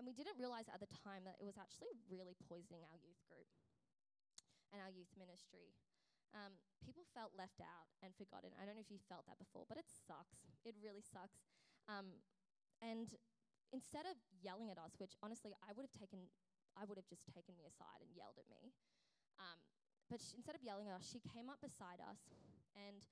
and 0.03 0.11
we 0.11 0.19
didn't 0.19 0.35
realize 0.35 0.67
at 0.67 0.83
the 0.83 0.91
time 0.91 1.23
that 1.23 1.39
it 1.39 1.47
was 1.47 1.55
actually 1.55 1.95
really 2.11 2.35
poisoning 2.51 2.83
our 2.91 2.99
youth 2.99 3.23
group 3.31 3.47
and 4.75 4.83
our 4.83 4.91
youth 4.91 5.15
ministry. 5.15 5.71
Um, 6.35 6.59
people 6.83 7.07
felt 7.15 7.31
left 7.39 7.63
out 7.63 7.87
and 8.03 8.11
forgotten. 8.19 8.51
I 8.59 8.67
don't 8.67 8.75
know 8.75 8.83
if 8.83 8.91
you 8.91 8.99
felt 9.07 9.31
that 9.31 9.39
before, 9.39 9.63
but 9.71 9.79
it 9.79 9.87
sucks. 9.87 10.43
It 10.67 10.75
really 10.83 11.07
sucks. 11.07 11.39
Um, 11.87 12.19
and 12.83 13.15
instead 13.71 14.11
of 14.11 14.19
yelling 14.43 14.75
at 14.75 14.79
us, 14.83 14.99
which 14.99 15.15
honestly 15.23 15.55
I 15.63 15.71
would 15.71 15.87
have 15.87 15.95
taken, 15.95 16.27
I 16.75 16.83
would 16.83 16.99
have 16.99 17.07
just 17.07 17.31
taken 17.31 17.55
me 17.55 17.63
aside 17.71 18.03
and 18.03 18.11
yelled 18.11 18.43
at 18.43 18.51
me. 18.51 18.75
Um, 19.39 19.63
but 20.11 20.19
sh- 20.19 20.35
instead 20.35 20.59
of 20.59 20.67
yelling 20.67 20.91
at 20.91 20.99
us, 20.99 21.07
she 21.07 21.23
came 21.23 21.47
up 21.47 21.63
beside 21.63 22.03
us 22.03 22.27
and 22.75 23.07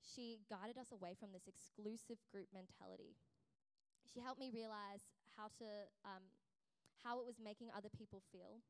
she 0.00 0.40
guided 0.48 0.80
us 0.80 0.96
away 0.96 1.12
from 1.12 1.36
this 1.36 1.44
exclusive 1.44 2.24
group 2.32 2.48
mentality. 2.56 3.20
She 4.06 4.20
helped 4.20 4.40
me 4.40 4.50
realize 4.52 5.06
how 5.36 5.48
to, 5.58 5.68
um, 6.04 6.22
how 7.02 7.18
it 7.20 7.26
was 7.26 7.38
making 7.42 7.70
other 7.74 7.90
people 7.90 8.22
feel 8.30 8.62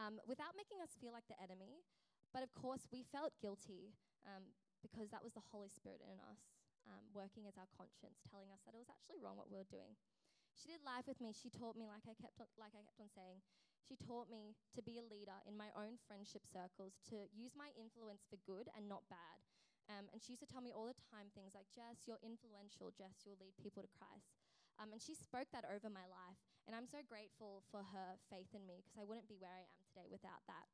um, 0.00 0.16
without 0.24 0.56
making 0.56 0.80
us 0.80 0.96
feel 0.96 1.12
like 1.12 1.28
the 1.28 1.36
enemy. 1.36 1.84
But 2.32 2.46
of 2.46 2.54
course, 2.54 2.86
we 2.88 3.04
felt 3.04 3.36
guilty 3.42 3.92
um, 4.24 4.54
because 4.80 5.10
that 5.10 5.20
was 5.20 5.34
the 5.36 5.44
Holy 5.50 5.68
Spirit 5.68 6.00
in 6.00 6.16
us 6.24 6.40
um, 6.88 7.04
working 7.12 7.44
as 7.44 7.58
our 7.60 7.68
conscience, 7.74 8.22
telling 8.24 8.48
us 8.54 8.64
that 8.64 8.72
it 8.72 8.80
was 8.80 8.88
actually 8.88 9.20
wrong 9.20 9.36
what 9.36 9.50
we 9.52 9.58
were 9.58 9.68
doing. 9.68 9.98
She 10.56 10.70
did 10.70 10.80
life 10.86 11.04
with 11.04 11.20
me. 11.20 11.34
She 11.36 11.50
taught 11.52 11.76
me, 11.76 11.90
like 11.90 12.06
I 12.08 12.16
kept 12.16 12.40
on, 12.40 12.48
like 12.56 12.72
I 12.72 12.82
kept 12.86 13.02
on 13.02 13.12
saying, 13.12 13.44
she 13.80 13.96
taught 13.96 14.30
me 14.30 14.54
to 14.76 14.80
be 14.84 15.00
a 15.00 15.06
leader 15.10 15.36
in 15.48 15.56
my 15.56 15.72
own 15.74 15.98
friendship 16.06 16.44
circles, 16.46 17.00
to 17.10 17.26
use 17.32 17.56
my 17.56 17.72
influence 17.74 18.22
for 18.28 18.38
good 18.44 18.68
and 18.76 18.86
not 18.86 19.08
bad. 19.08 19.40
Um, 19.90 20.06
and 20.14 20.22
she 20.22 20.38
used 20.38 20.44
to 20.46 20.50
tell 20.50 20.62
me 20.62 20.70
all 20.70 20.86
the 20.86 20.94
time 21.10 21.34
things 21.34 21.50
like, 21.50 21.66
Jess, 21.74 22.06
you're 22.06 22.22
influential. 22.22 22.94
Jess, 22.94 23.26
you'll 23.26 23.42
lead 23.42 23.58
people 23.58 23.82
to 23.82 23.90
Christ. 23.90 24.38
Um, 24.78 24.94
and 24.94 25.02
she 25.02 25.18
spoke 25.18 25.50
that 25.50 25.66
over 25.66 25.90
my 25.90 26.06
life. 26.06 26.38
And 26.70 26.78
I'm 26.78 26.86
so 26.86 27.02
grateful 27.02 27.66
for 27.74 27.82
her 27.90 28.14
faith 28.30 28.54
in 28.54 28.62
me 28.70 28.78
because 28.78 28.94
I 28.94 29.04
wouldn't 29.04 29.26
be 29.26 29.42
where 29.42 29.50
I 29.50 29.66
am 29.66 29.82
today 29.82 30.06
without 30.06 30.46
that. 30.46 30.70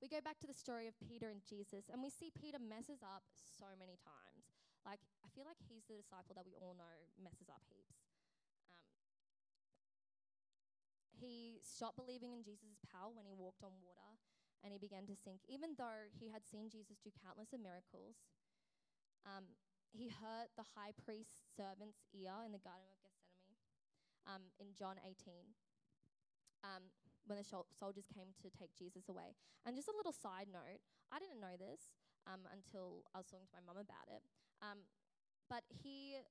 We 0.00 0.08
go 0.08 0.24
back 0.24 0.40
to 0.40 0.48
the 0.48 0.56
story 0.56 0.88
of 0.88 0.96
Peter 0.96 1.28
and 1.28 1.44
Jesus, 1.44 1.92
and 1.92 2.00
we 2.00 2.08
see 2.08 2.32
Peter 2.32 2.56
messes 2.56 3.04
up 3.04 3.20
so 3.36 3.68
many 3.76 4.00
times. 4.00 4.48
Like, 4.80 5.04
I 5.20 5.28
feel 5.36 5.44
like 5.44 5.60
he's 5.60 5.84
the 5.84 6.00
disciple 6.00 6.32
that 6.40 6.48
we 6.48 6.56
all 6.56 6.72
know 6.72 6.96
messes 7.20 7.52
up 7.52 7.60
heaps. 7.68 8.00
Um, 8.64 8.88
he 11.20 11.60
stopped 11.60 12.00
believing 12.00 12.32
in 12.32 12.40
Jesus' 12.40 12.80
power 12.88 13.12
when 13.12 13.28
he 13.28 13.36
walked 13.36 13.60
on 13.60 13.76
water 13.84 14.16
and 14.62 14.72
he 14.72 14.78
began 14.78 15.08
to 15.08 15.16
sink, 15.16 15.40
even 15.48 15.74
though 15.76 16.08
he 16.12 16.28
had 16.28 16.44
seen 16.44 16.68
Jesus 16.68 17.00
do 17.00 17.10
countless 17.24 17.52
of 17.52 17.60
miracles. 17.60 18.20
Um, 19.24 19.56
he 19.90 20.08
hurt 20.08 20.54
the 20.54 20.66
high 20.78 20.94
priest's 20.94 21.50
servant's 21.56 22.00
ear 22.14 22.46
in 22.46 22.54
the 22.54 22.62
Garden 22.62 22.86
of 22.88 22.98
Gethsemane 23.02 23.58
um, 24.30 24.42
in 24.62 24.70
John 24.78 24.96
18 25.02 25.50
um, 26.62 26.88
when 27.26 27.36
the 27.36 27.46
soldiers 27.46 28.06
came 28.06 28.30
to 28.40 28.48
take 28.54 28.72
Jesus 28.78 29.10
away. 29.10 29.34
And 29.66 29.74
just 29.76 29.90
a 29.90 29.96
little 29.96 30.14
side 30.14 30.48
note 30.48 30.80
I 31.10 31.18
didn't 31.18 31.42
know 31.42 31.58
this 31.58 31.90
um, 32.30 32.46
until 32.54 33.02
I 33.12 33.18
was 33.18 33.26
talking 33.26 33.50
to 33.50 33.56
my 33.58 33.64
mum 33.66 33.82
about 33.82 34.06
it. 34.06 34.22
Um, 34.62 34.86
but 35.50 35.66
he 35.66 36.22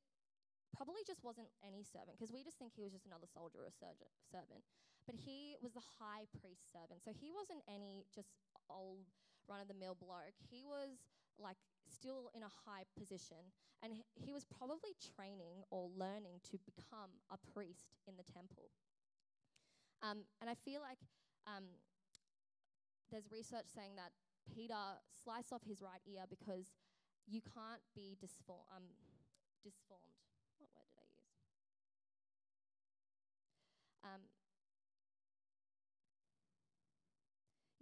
probably 0.71 1.03
just 1.03 1.19
wasn't 1.25 1.51
any 1.59 1.83
servant 1.83 2.15
because 2.15 2.31
we 2.31 2.45
just 2.45 2.55
think 2.55 2.71
he 2.71 2.85
was 2.85 2.95
just 2.95 3.03
another 3.03 3.27
soldier 3.27 3.59
or 3.59 3.73
sergeant, 3.75 4.13
servant. 4.31 4.63
But 5.09 5.17
he 5.17 5.57
was 5.57 5.73
the 5.73 5.81
high 5.97 6.29
priest 6.37 6.69
servant. 6.69 7.01
So 7.01 7.09
he 7.09 7.33
wasn't 7.33 7.65
any 7.65 8.05
just 8.13 8.29
old 8.69 9.09
run 9.49 9.57
of 9.57 9.65
the 9.65 9.73
mill 9.73 9.97
bloke. 9.97 10.37
He 10.37 10.61
was 10.61 11.09
like 11.41 11.57
still 11.89 12.29
in 12.37 12.45
a 12.45 12.53
high 12.69 12.85
position 12.93 13.49
and 13.81 13.95
he, 13.95 14.29
was 14.29 14.43
probably 14.45 14.91
training 14.99 15.63
or 15.71 15.89
learning 15.95 16.43
to 16.51 16.59
become 16.67 17.09
a 17.31 17.39
priest 17.55 17.95
in 18.05 18.13
the 18.19 18.27
temple. 18.27 18.69
Um, 20.03 20.27
and 20.43 20.51
I 20.51 20.55
feel 20.55 20.83
like 20.83 20.99
um, 21.47 21.63
there's 23.09 23.31
research 23.31 23.71
saying 23.71 23.95
that 23.95 24.11
Peter 24.51 24.99
sliced 25.11 25.51
off 25.55 25.63
his 25.63 25.81
right 25.81 26.03
ear 26.05 26.27
because 26.29 26.75
you 27.23 27.39
can't 27.39 27.81
be 27.95 28.19
disform, 28.19 28.67
um, 28.75 28.83
disformed. 29.63 30.19
What 30.59 30.69
word 30.75 30.87
did 30.91 30.99
I 30.99 31.07
use? 31.15 31.31
Um, 34.03 34.21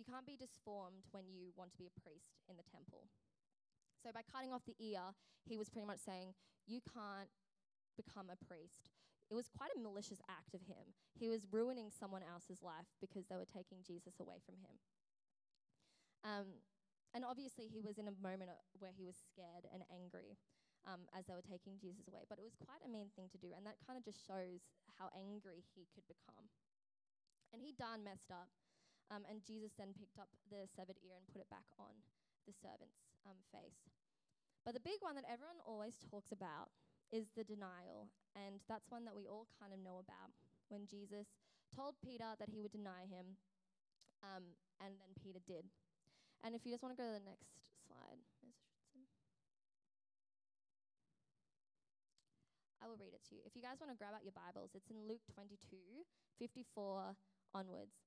can't 0.07 0.25
be 0.25 0.39
disformed 0.39 1.03
when 1.11 1.27
you 1.27 1.51
want 1.59 1.75
to 1.75 1.77
be 1.77 1.91
a 1.91 1.99
priest 1.99 2.39
in 2.47 2.55
the 2.55 2.63
temple. 2.71 3.11
So 3.99 4.15
by 4.15 4.23
cutting 4.23 4.55
off 4.55 4.63
the 4.63 4.79
ear, 4.79 5.11
he 5.43 5.59
was 5.59 5.67
pretty 5.67 5.85
much 5.85 5.99
saying, 5.99 6.31
You 6.63 6.79
can't 6.79 7.29
become 7.99 8.31
a 8.31 8.39
priest. 8.39 8.95
It 9.27 9.35
was 9.35 9.51
quite 9.51 9.75
a 9.75 9.83
malicious 9.83 10.23
act 10.31 10.55
of 10.55 10.63
him. 10.63 10.95
He 11.11 11.27
was 11.27 11.43
ruining 11.51 11.91
someone 11.91 12.23
else's 12.23 12.63
life 12.63 12.87
because 13.03 13.27
they 13.27 13.35
were 13.35 13.49
taking 13.49 13.83
Jesus 13.83 14.23
away 14.23 14.39
from 14.47 14.55
him. 14.63 14.79
Um, 16.23 16.47
and 17.11 17.27
obviously, 17.27 17.67
he 17.67 17.83
was 17.83 17.99
in 17.99 18.07
a 18.07 18.15
moment 18.23 18.55
where 18.79 18.95
he 18.95 19.03
was 19.03 19.19
scared 19.19 19.67
and 19.67 19.83
angry 19.91 20.39
um, 20.87 21.03
as 21.11 21.27
they 21.27 21.35
were 21.35 21.43
taking 21.43 21.75
Jesus 21.75 22.07
away. 22.07 22.23
But 22.31 22.39
it 22.39 22.47
was 22.47 22.55
quite 22.55 22.79
a 22.83 22.91
mean 22.91 23.11
thing 23.19 23.27
to 23.35 23.39
do, 23.39 23.51
and 23.51 23.67
that 23.67 23.79
kind 23.83 23.99
of 23.99 24.07
just 24.07 24.23
shows 24.23 24.63
how 24.95 25.11
angry 25.11 25.67
he 25.75 25.91
could 25.91 26.07
become. 26.07 26.47
And 27.51 27.59
he 27.59 27.75
done 27.75 28.07
messed 28.07 28.31
up. 28.31 28.47
Um, 29.07 29.23
and 29.27 29.39
Jesus 29.43 29.71
then 29.79 29.95
picked 29.95 30.19
up 30.19 30.27
the 30.51 30.67
severed 30.67 30.99
ear 30.99 31.15
and 31.15 31.27
put 31.31 31.39
it 31.39 31.47
back 31.47 31.67
on 31.79 31.95
the 32.43 32.51
servant's 32.51 33.07
um, 33.23 33.39
face. 33.55 33.87
But 34.67 34.75
the 34.75 34.83
big 34.83 34.99
one 34.99 35.15
that 35.15 35.23
everyone 35.27 35.63
always 35.63 35.95
talks 36.11 36.35
about 36.35 36.75
is 37.11 37.31
the 37.35 37.47
denial. 37.47 38.11
And 38.35 38.59
that's 38.67 38.91
one 38.91 39.07
that 39.07 39.15
we 39.15 39.23
all 39.23 39.47
kind 39.55 39.71
of 39.71 39.79
know 39.79 40.03
about 40.03 40.35
when 40.67 40.83
Jesus 40.83 41.39
told 41.71 41.95
Peter 42.03 42.35
that 42.39 42.51
he 42.51 42.59
would 42.59 42.75
deny 42.75 43.07
him, 43.07 43.39
um, 44.23 44.43
and 44.83 44.95
then 44.99 45.11
Peter 45.19 45.39
did. 45.47 45.67
And 46.43 46.55
if 46.55 46.63
you 46.63 46.71
just 46.71 46.83
want 46.83 46.95
to 46.95 46.99
go 46.99 47.07
to 47.07 47.15
the 47.15 47.27
next 47.27 47.47
slide, 47.87 48.19
I 52.83 52.87
will 52.87 52.99
read 52.99 53.11
it 53.11 53.23
to 53.29 53.35
you. 53.35 53.41
If 53.43 53.55
you 53.55 53.63
guys 53.63 53.81
want 53.81 53.91
to 53.91 53.99
grab 53.99 54.15
out 54.15 54.23
your 54.23 54.35
Bibles, 54.37 54.71
it's 54.75 54.87
in 54.91 55.07
Luke 55.07 55.23
22 55.33 55.75
54 56.39 57.15
onwards. 57.55 58.06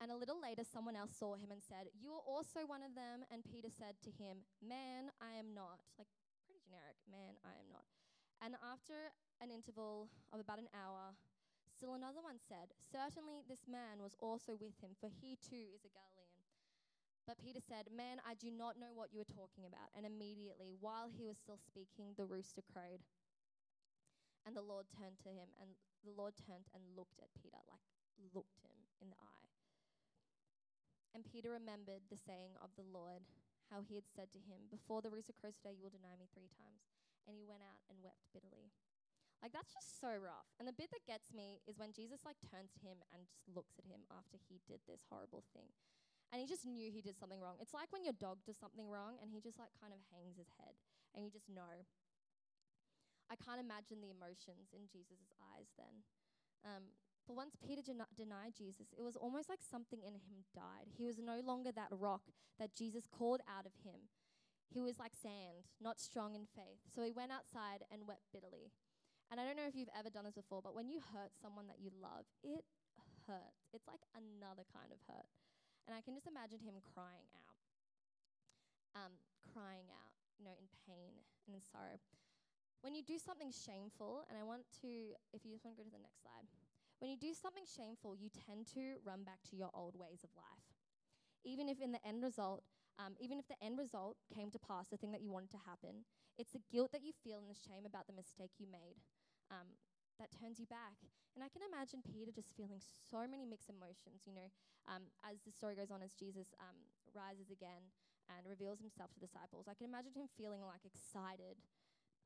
And 0.00 0.08
a 0.08 0.16
little 0.16 0.40
later, 0.40 0.64
someone 0.64 0.96
else 0.96 1.12
saw 1.12 1.36
him 1.36 1.52
and 1.52 1.60
said, 1.60 1.92
You 1.92 2.16
are 2.16 2.24
also 2.24 2.64
one 2.64 2.80
of 2.80 2.96
them. 2.96 3.20
And 3.28 3.44
Peter 3.44 3.68
said 3.68 4.00
to 4.00 4.10
him, 4.10 4.48
Man, 4.64 5.12
I 5.20 5.36
am 5.36 5.52
not. 5.52 5.84
Like, 6.00 6.08
pretty 6.48 6.64
generic. 6.64 6.96
Man, 7.04 7.36
I 7.44 7.52
am 7.60 7.68
not. 7.68 7.84
And 8.40 8.56
after 8.64 9.12
an 9.44 9.52
interval 9.52 10.08
of 10.32 10.40
about 10.40 10.56
an 10.56 10.72
hour, 10.72 11.12
still 11.68 11.92
another 11.92 12.24
one 12.24 12.40
said, 12.40 12.72
Certainly 12.80 13.44
this 13.44 13.68
man 13.68 14.00
was 14.00 14.16
also 14.24 14.56
with 14.56 14.80
him, 14.80 14.96
for 14.96 15.12
he 15.12 15.36
too 15.36 15.68
is 15.76 15.84
a 15.84 15.92
Galilean. 15.92 16.48
But 17.28 17.36
Peter 17.36 17.60
said, 17.60 17.92
Man, 17.92 18.24
I 18.24 18.32
do 18.40 18.48
not 18.48 18.80
know 18.80 18.96
what 18.96 19.12
you 19.12 19.20
are 19.20 19.36
talking 19.36 19.68
about. 19.68 19.92
And 19.92 20.08
immediately, 20.08 20.72
while 20.80 21.12
he 21.12 21.28
was 21.28 21.36
still 21.36 21.60
speaking, 21.60 22.16
the 22.16 22.24
rooster 22.24 22.64
crowed. 22.64 23.04
And 24.48 24.56
the 24.56 24.64
Lord 24.64 24.88
turned 24.88 25.20
to 25.28 25.30
him, 25.30 25.52
and 25.60 25.76
the 26.00 26.16
Lord 26.16 26.32
turned 26.40 26.72
and 26.72 26.80
looked 26.96 27.20
at 27.20 27.28
Peter, 27.36 27.60
like 27.68 27.84
looked 28.32 28.56
him 28.64 28.80
in 29.04 29.12
the 29.12 29.20
eye. 29.20 29.49
And 31.10 31.26
Peter 31.26 31.50
remembered 31.50 32.06
the 32.06 32.20
saying 32.20 32.54
of 32.62 32.70
the 32.78 32.86
Lord, 32.86 33.26
how 33.70 33.82
he 33.82 33.98
had 33.98 34.06
said 34.06 34.30
to 34.34 34.42
him, 34.42 34.70
Before 34.70 35.02
the 35.02 35.10
rooster 35.10 35.34
crows 35.34 35.58
today, 35.58 35.74
you 35.74 35.82
will 35.86 35.94
deny 35.94 36.14
me 36.18 36.30
three 36.30 36.50
times. 36.50 36.86
And 37.26 37.38
he 37.38 37.46
went 37.46 37.62
out 37.62 37.82
and 37.86 38.02
wept 38.02 38.26
bitterly. 38.34 38.74
Like, 39.40 39.56
that's 39.56 39.72
just 39.72 39.96
so 39.96 40.12
rough. 40.20 40.50
And 40.60 40.68
the 40.68 40.76
bit 40.76 40.92
that 40.92 41.08
gets 41.08 41.32
me 41.32 41.64
is 41.64 41.80
when 41.80 41.96
Jesus, 41.96 42.26
like, 42.28 42.36
turns 42.44 42.76
to 42.76 42.84
him 42.84 43.00
and 43.14 43.24
just 43.24 43.46
looks 43.48 43.80
at 43.80 43.88
him 43.88 44.04
after 44.12 44.36
he 44.36 44.60
did 44.68 44.84
this 44.84 45.08
horrible 45.08 45.46
thing. 45.56 45.72
And 46.30 46.38
he 46.38 46.46
just 46.46 46.68
knew 46.68 46.92
he 46.92 47.00
did 47.00 47.16
something 47.16 47.40
wrong. 47.40 47.58
It's 47.58 47.74
like 47.74 47.90
when 47.90 48.04
your 48.04 48.14
dog 48.14 48.44
does 48.44 48.60
something 48.60 48.86
wrong 48.86 49.18
and 49.18 49.32
he 49.32 49.40
just, 49.40 49.56
like, 49.56 49.72
kind 49.80 49.96
of 49.96 50.02
hangs 50.12 50.36
his 50.36 50.50
head. 50.60 50.76
And 51.16 51.24
you 51.24 51.32
just 51.32 51.48
know. 51.48 51.88
I 53.30 53.38
can't 53.38 53.62
imagine 53.62 54.02
the 54.02 54.10
emotions 54.10 54.74
in 54.74 54.90
Jesus' 54.90 55.30
eyes 55.54 55.70
then. 55.78 56.02
Um, 56.66 56.92
but 57.26 57.36
once 57.36 57.56
Peter 57.60 57.82
den- 57.82 58.14
denied 58.16 58.54
Jesus, 58.56 58.92
it 58.96 59.02
was 59.02 59.16
almost 59.16 59.48
like 59.48 59.62
something 59.62 60.02
in 60.02 60.14
him 60.14 60.44
died. 60.54 60.90
He 60.96 61.06
was 61.06 61.18
no 61.18 61.40
longer 61.44 61.70
that 61.72 61.90
rock 61.90 62.22
that 62.58 62.74
Jesus 62.74 63.06
called 63.06 63.40
out 63.46 63.66
of 63.66 63.72
him. 63.84 64.08
He 64.70 64.82
was 64.82 64.98
like 64.98 65.18
sand, 65.18 65.66
not 65.82 65.98
strong 65.98 66.34
in 66.34 66.46
faith. 66.46 66.78
So 66.94 67.02
he 67.02 67.10
went 67.10 67.34
outside 67.34 67.82
and 67.90 68.06
wept 68.06 68.30
bitterly. 68.30 68.70
And 69.30 69.38
I 69.38 69.46
don't 69.46 69.58
know 69.58 69.66
if 69.66 69.74
you've 69.74 69.94
ever 69.94 70.10
done 70.10 70.26
this 70.26 70.38
before, 70.38 70.62
but 70.62 70.74
when 70.74 70.90
you 70.90 70.98
hurt 71.14 71.34
someone 71.38 71.70
that 71.70 71.78
you 71.78 71.90
love, 71.94 72.26
it 72.42 72.66
hurts. 73.26 73.70
It's 73.70 73.86
like 73.86 74.02
another 74.14 74.66
kind 74.74 74.90
of 74.90 74.98
hurt. 75.06 75.26
And 75.86 75.94
I 75.94 76.02
can 76.02 76.14
just 76.14 76.26
imagine 76.26 76.62
him 76.62 76.78
crying 76.82 77.30
out, 77.34 77.58
um, 78.94 79.14
crying 79.54 79.90
out, 79.90 80.14
you 80.38 80.46
know, 80.46 80.54
in 80.54 80.66
pain 80.86 81.18
and 81.46 81.54
in 81.54 81.62
sorrow. 81.62 81.98
When 82.82 82.94
you 82.94 83.02
do 83.02 83.18
something 83.18 83.54
shameful, 83.54 84.26
and 84.26 84.38
I 84.38 84.42
want 84.42 84.66
to, 84.82 85.14
if 85.34 85.46
you 85.46 85.54
just 85.54 85.66
want 85.66 85.76
to 85.76 85.82
go 85.82 85.86
to 85.86 85.94
the 85.94 86.02
next 86.02 86.22
slide. 86.22 86.46
When 87.00 87.08
you 87.08 87.16
do 87.16 87.32
something 87.32 87.64
shameful, 87.64 88.12
you 88.12 88.28
tend 88.28 88.68
to 88.76 89.00
run 89.00 89.24
back 89.24 89.40
to 89.48 89.56
your 89.56 89.72
old 89.72 89.96
ways 89.96 90.20
of 90.20 90.28
life. 90.36 90.68
Even 91.48 91.72
if 91.72 91.80
in 91.80 91.96
the 91.96 92.04
end 92.04 92.20
result, 92.20 92.60
um, 93.00 93.16
even 93.16 93.40
if 93.40 93.48
the 93.48 93.56
end 93.64 93.80
result 93.80 94.20
came 94.28 94.52
to 94.52 94.60
pass, 94.60 94.92
the 94.92 95.00
thing 95.00 95.08
that 95.16 95.24
you 95.24 95.32
wanted 95.32 95.48
to 95.56 95.64
happen, 95.64 96.04
it's 96.36 96.52
the 96.52 96.60
guilt 96.68 96.92
that 96.92 97.00
you 97.00 97.16
feel 97.24 97.40
and 97.40 97.48
the 97.48 97.56
shame 97.56 97.88
about 97.88 98.04
the 98.04 98.12
mistake 98.12 98.52
you 98.60 98.68
made 98.68 99.00
um, 99.48 99.80
that 100.20 100.28
turns 100.28 100.60
you 100.60 100.68
back. 100.68 101.00
And 101.32 101.40
I 101.40 101.48
can 101.48 101.64
imagine 101.64 102.04
Peter 102.04 102.28
just 102.28 102.52
feeling 102.52 102.84
so 102.84 103.24
many 103.24 103.48
mixed 103.48 103.72
emotions, 103.72 104.28
you 104.28 104.36
know, 104.36 104.52
um, 104.84 105.08
as 105.24 105.40
the 105.48 105.56
story 105.56 105.80
goes 105.80 105.88
on, 105.88 106.04
as 106.04 106.12
Jesus 106.12 106.52
um, 106.60 106.76
rises 107.16 107.48
again 107.48 107.88
and 108.28 108.44
reveals 108.44 108.84
himself 108.84 109.08
to 109.16 109.20
the 109.20 109.24
disciples. 109.24 109.64
I 109.64 109.72
can 109.72 109.88
imagine 109.88 110.12
him 110.12 110.28
feeling 110.36 110.60
like 110.60 110.84
excited 110.84 111.56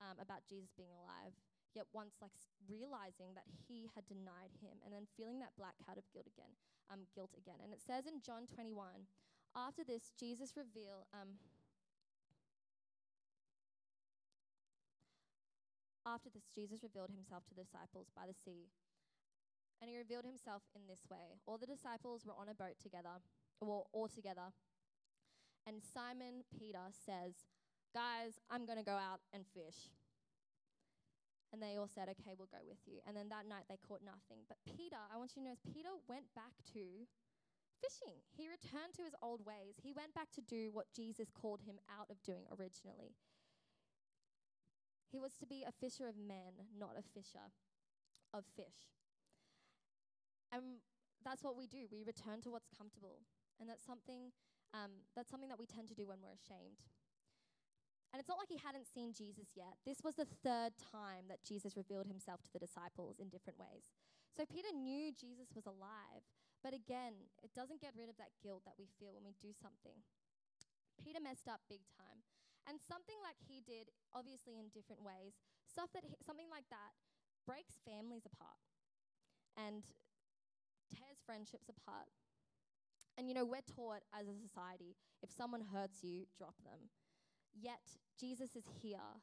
um, 0.02 0.18
about 0.18 0.42
Jesus 0.50 0.74
being 0.74 0.90
alive 0.98 1.38
yet 1.74 1.90
once 1.92 2.16
like 2.22 2.34
realizing 2.70 3.34
that 3.34 3.46
he 3.66 3.90
had 3.94 4.06
denied 4.06 4.54
him 4.62 4.78
and 4.86 4.94
then 4.94 5.10
feeling 5.18 5.38
that 5.42 5.54
black 5.58 5.74
cloud 5.82 5.98
of 5.98 6.06
guilt 6.14 6.30
again 6.30 6.54
um, 6.90 7.06
guilt 7.14 7.34
again. 7.36 7.58
And 7.62 7.72
it 7.72 7.82
says 7.82 8.06
in 8.06 8.22
john 8.22 8.46
21 8.46 9.10
after 9.54 9.84
this 9.84 10.14
jesus 10.18 10.54
revealed 10.56 11.06
um, 11.12 11.36
after 16.06 16.30
this 16.30 16.46
jesus 16.54 16.82
revealed 16.82 17.10
himself 17.10 17.44
to 17.50 17.54
the 17.54 17.66
disciples 17.66 18.08
by 18.14 18.26
the 18.26 18.36
sea. 18.36 18.70
And 19.82 19.90
he 19.90 19.98
revealed 19.98 20.24
himself 20.24 20.62
in 20.72 20.88
this 20.88 21.04
way. 21.10 21.36
All 21.44 21.58
the 21.58 21.68
disciples 21.68 22.24
were 22.24 22.32
on 22.38 22.48
a 22.48 22.56
boat 22.56 22.80
together 22.80 23.20
well 23.60 23.88
all 23.92 24.08
together. 24.08 24.52
And 25.66 25.80
simon 25.82 26.44
peter 26.58 26.92
says 26.92 27.48
guys 27.94 28.42
i'm 28.50 28.66
going 28.66 28.78
to 28.78 28.84
go 28.84 28.98
out 28.98 29.20
and 29.32 29.44
fish 29.54 29.88
and 31.54 31.62
they 31.62 31.78
all 31.78 31.86
said, 31.86 32.10
Okay, 32.10 32.34
we'll 32.34 32.50
go 32.50 32.66
with 32.66 32.82
you. 32.82 32.98
And 33.06 33.14
then 33.14 33.30
that 33.30 33.46
night 33.46 33.70
they 33.70 33.78
caught 33.78 34.02
nothing. 34.02 34.42
But 34.50 34.58
Peter, 34.66 34.98
I 34.98 35.14
want 35.14 35.38
you 35.38 35.46
to 35.46 35.54
know, 35.54 35.58
Peter 35.62 35.94
went 36.10 36.26
back 36.34 36.50
to 36.74 37.06
fishing. 37.78 38.18
He 38.34 38.50
returned 38.50 38.98
to 38.98 39.06
his 39.06 39.14
old 39.22 39.46
ways. 39.46 39.78
He 39.78 39.94
went 39.94 40.18
back 40.18 40.34
to 40.34 40.42
do 40.42 40.74
what 40.74 40.90
Jesus 40.90 41.30
called 41.30 41.62
him 41.62 41.78
out 41.86 42.10
of 42.10 42.18
doing 42.26 42.50
originally. 42.50 43.14
He 45.06 45.22
was 45.22 45.38
to 45.38 45.46
be 45.46 45.62
a 45.62 45.70
fisher 45.70 46.10
of 46.10 46.18
men, 46.18 46.66
not 46.74 46.98
a 46.98 47.06
fisher 47.06 47.54
of 48.34 48.42
fish. 48.58 48.90
And 50.50 50.82
that's 51.22 51.46
what 51.46 51.54
we 51.54 51.70
do. 51.70 51.86
We 51.86 52.02
return 52.02 52.42
to 52.42 52.50
what's 52.50 52.66
comfortable. 52.66 53.22
And 53.62 53.70
that's 53.70 53.86
something, 53.86 54.34
um, 54.74 55.06
that's 55.14 55.30
something 55.30 55.48
that 55.54 55.58
we 55.62 55.70
tend 55.70 55.86
to 55.86 55.94
do 55.94 56.10
when 56.10 56.18
we're 56.18 56.34
ashamed. 56.34 56.82
And 58.14 58.22
it's 58.22 58.30
not 58.30 58.38
like 58.38 58.46
he 58.46 58.62
hadn't 58.62 58.86
seen 58.86 59.10
Jesus 59.10 59.58
yet. 59.58 59.74
This 59.82 60.06
was 60.06 60.14
the 60.14 60.30
third 60.46 60.78
time 60.78 61.26
that 61.26 61.42
Jesus 61.42 61.74
revealed 61.74 62.06
himself 62.06 62.38
to 62.46 62.52
the 62.54 62.62
disciples 62.62 63.18
in 63.18 63.26
different 63.26 63.58
ways. 63.58 63.90
So 64.30 64.46
Peter 64.46 64.70
knew 64.70 65.10
Jesus 65.10 65.50
was 65.50 65.66
alive, 65.66 66.22
but 66.62 66.78
again, 66.78 67.26
it 67.42 67.50
doesn't 67.58 67.82
get 67.82 67.90
rid 67.98 68.06
of 68.06 68.14
that 68.22 68.30
guilt 68.38 68.62
that 68.70 68.78
we 68.78 68.86
feel 69.02 69.18
when 69.18 69.26
we 69.26 69.34
do 69.42 69.50
something. 69.50 69.98
Peter 70.94 71.18
messed 71.18 71.50
up 71.50 71.66
big 71.66 71.82
time. 71.98 72.22
And 72.70 72.78
something 72.78 73.18
like 73.18 73.34
he 73.42 73.66
did, 73.66 73.90
obviously 74.14 74.62
in 74.62 74.70
different 74.70 75.02
ways, 75.02 75.34
stuff 75.66 75.90
that 75.90 76.06
he, 76.06 76.14
something 76.22 76.46
like 76.54 76.70
that 76.70 76.94
breaks 77.42 77.82
families 77.82 78.30
apart 78.30 78.62
and 79.58 79.82
tears 80.86 81.18
friendships 81.26 81.66
apart. 81.66 82.06
And 83.18 83.26
you 83.26 83.34
know, 83.34 83.42
we're 83.42 83.66
taught 83.66 84.06
as 84.14 84.30
a 84.30 84.38
society 84.38 84.94
if 85.18 85.34
someone 85.34 85.66
hurts 85.74 86.06
you, 86.06 86.30
drop 86.38 86.54
them. 86.62 86.94
Yet 87.54 88.02
Jesus 88.18 88.58
is 88.58 88.66
here 88.82 89.22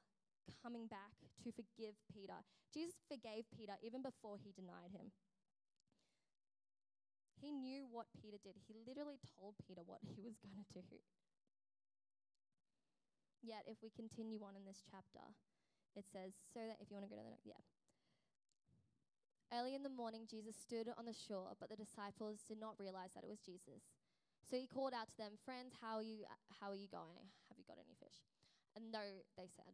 coming 0.64 0.88
back 0.88 1.14
to 1.44 1.52
forgive 1.52 2.00
Peter. 2.08 2.42
Jesus 2.74 2.96
forgave 3.06 3.46
Peter 3.52 3.76
even 3.84 4.02
before 4.02 4.40
he 4.40 4.56
denied 4.56 4.96
him. 4.96 5.12
He 7.36 7.52
knew 7.52 7.90
what 7.90 8.08
Peter 8.16 8.38
did. 8.40 8.56
He 8.70 8.78
literally 8.88 9.20
told 9.36 9.60
Peter 9.68 9.82
what 9.84 10.00
he 10.06 10.22
was 10.22 10.38
going 10.40 10.64
to 10.78 10.82
do. 10.86 11.02
Yet, 13.42 13.66
if 13.66 13.82
we 13.82 13.90
continue 13.90 14.38
on 14.46 14.54
in 14.54 14.70
this 14.70 14.86
chapter, 14.86 15.26
it 15.98 16.06
says, 16.06 16.38
so 16.54 16.62
that 16.62 16.78
if 16.78 16.88
you 16.88 16.96
want 16.96 17.10
to 17.10 17.12
go 17.12 17.18
to 17.18 17.26
the 17.26 17.34
next, 17.34 17.50
yeah. 17.50 17.58
Early 19.50 19.74
in 19.74 19.82
the 19.82 19.90
morning, 19.92 20.30
Jesus 20.30 20.56
stood 20.56 20.94
on 20.96 21.10
the 21.10 21.18
shore, 21.18 21.58
but 21.60 21.68
the 21.68 21.76
disciples 21.76 22.46
did 22.48 22.62
not 22.62 22.78
realize 22.78 23.18
that 23.18 23.26
it 23.26 23.34
was 23.34 23.42
Jesus. 23.42 23.84
So 24.46 24.56
he 24.56 24.70
called 24.70 24.94
out 24.94 25.10
to 25.10 25.18
them, 25.18 25.42
Friends, 25.44 25.74
how 25.82 25.98
are 25.98 26.06
you, 26.06 26.24
how 26.62 26.70
are 26.70 26.78
you 26.78 26.88
going? 26.88 27.34
Got 27.72 27.80
any 27.80 27.96
fish? 27.96 28.20
And 28.76 28.92
no, 28.92 29.24
they 29.40 29.48
said. 29.48 29.72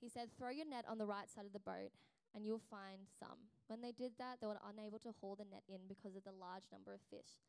He 0.00 0.08
said, 0.08 0.32
Throw 0.32 0.48
your 0.48 0.64
net 0.64 0.88
on 0.88 0.96
the 0.96 1.04
right 1.04 1.28
side 1.28 1.44
of 1.44 1.52
the 1.52 1.60
boat, 1.60 1.92
and 2.32 2.48
you'll 2.48 2.64
find 2.72 3.04
some. 3.20 3.52
When 3.68 3.84
they 3.84 3.92
did 3.92 4.16
that, 4.16 4.40
they 4.40 4.48
were 4.48 4.56
unable 4.64 4.96
to 5.04 5.12
haul 5.20 5.36
the 5.36 5.44
net 5.44 5.68
in 5.68 5.84
because 5.92 6.16
of 6.16 6.24
the 6.24 6.32
large 6.32 6.64
number 6.72 6.96
of 6.96 7.04
fish. 7.12 7.44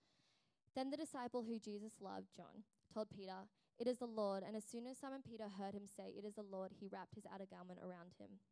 Then 0.76 0.92
the 0.92 1.00
disciple 1.00 1.48
who 1.48 1.64
Jesus 1.64 2.04
loved, 2.04 2.36
John, 2.36 2.68
told 2.92 3.08
Peter, 3.08 3.48
It 3.80 3.88
is 3.88 4.04
the 4.04 4.12
Lord. 4.12 4.44
And 4.44 4.60
as 4.60 4.68
soon 4.68 4.84
as 4.84 5.00
Simon 5.00 5.24
Peter 5.24 5.48
heard 5.48 5.72
him 5.72 5.88
say, 5.88 6.12
It 6.12 6.28
is 6.28 6.36
the 6.36 6.44
Lord, 6.44 6.76
he 6.76 6.92
wrapped 6.92 7.16
his 7.16 7.24
outer 7.32 7.48
garment 7.48 7.80
around 7.80 8.20
him 8.20 8.44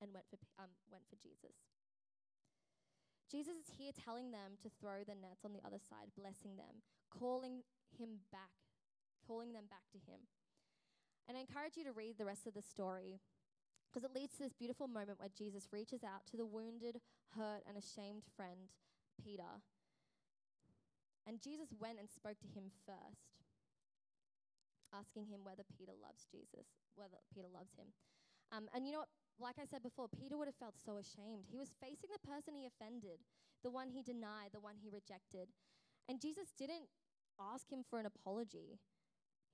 and 0.00 0.16
went 0.16 0.24
for, 0.32 0.40
um, 0.56 0.72
went 0.88 1.04
for 1.12 1.20
Jesus. 1.20 1.60
Jesus 3.28 3.68
is 3.68 3.76
here 3.76 3.92
telling 3.92 4.30
them 4.30 4.56
to 4.62 4.72
throw 4.80 5.02
the 5.02 5.18
nets 5.18 5.44
on 5.44 5.52
the 5.52 5.64
other 5.66 5.82
side, 5.82 6.14
blessing 6.14 6.56
them, 6.56 6.80
calling 7.10 7.66
him 7.90 8.22
back, 8.30 8.54
calling 9.26 9.52
them 9.52 9.66
back 9.68 9.90
to 9.92 9.98
him. 9.98 10.22
And 11.28 11.36
I 11.36 11.42
encourage 11.42 11.76
you 11.76 11.84
to 11.84 11.92
read 11.92 12.18
the 12.18 12.28
rest 12.28 12.46
of 12.46 12.54
the 12.54 12.62
story 12.62 13.18
because 13.90 14.06
it 14.06 14.14
leads 14.14 14.36
to 14.36 14.44
this 14.46 14.54
beautiful 14.54 14.86
moment 14.86 15.18
where 15.18 15.32
Jesus 15.32 15.72
reaches 15.72 16.04
out 16.04 16.22
to 16.30 16.36
the 16.36 16.46
wounded, 16.46 17.02
hurt, 17.34 17.66
and 17.66 17.74
ashamed 17.74 18.22
friend, 18.36 18.70
Peter. 19.18 19.64
And 21.26 21.42
Jesus 21.42 21.74
went 21.74 21.98
and 21.98 22.06
spoke 22.06 22.38
to 22.38 22.54
him 22.54 22.70
first, 22.86 23.42
asking 24.94 25.26
him 25.26 25.42
whether 25.42 25.66
Peter 25.74 25.96
loves 25.98 26.30
Jesus, 26.30 26.70
whether 26.94 27.18
Peter 27.34 27.50
loves 27.50 27.74
him. 27.74 27.90
Um, 28.54 28.70
and 28.70 28.86
you 28.86 28.94
know 28.94 29.02
what? 29.02 29.10
like 29.38 29.60
I 29.60 29.68
said 29.68 29.82
before, 29.82 30.08
Peter 30.08 30.36
would 30.36 30.48
have 30.48 30.56
felt 30.56 30.80
so 30.80 30.96
ashamed. 30.96 31.44
He 31.50 31.58
was 31.58 31.76
facing 31.80 32.08
the 32.08 32.24
person 32.24 32.56
he 32.56 32.64
offended, 32.64 33.20
the 33.62 33.70
one 33.70 33.88
he 33.92 34.02
denied, 34.02 34.52
the 34.52 34.64
one 34.64 34.80
he 34.80 34.88
rejected. 34.88 35.52
And 36.08 36.20
Jesus 36.20 36.52
didn't 36.56 36.88
ask 37.36 37.68
him 37.70 37.84
for 37.88 38.00
an 38.00 38.06
apology. 38.06 38.80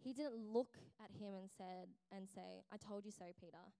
He 0.02 0.12
didn't 0.12 0.52
look 0.52 0.78
at 0.98 1.12
him 1.12 1.34
and 1.34 1.48
said 1.50 1.94
and 2.10 2.28
say, 2.28 2.64
"I 2.72 2.76
told 2.76 3.04
you 3.04 3.12
so, 3.12 3.32
Peter." 3.38 3.72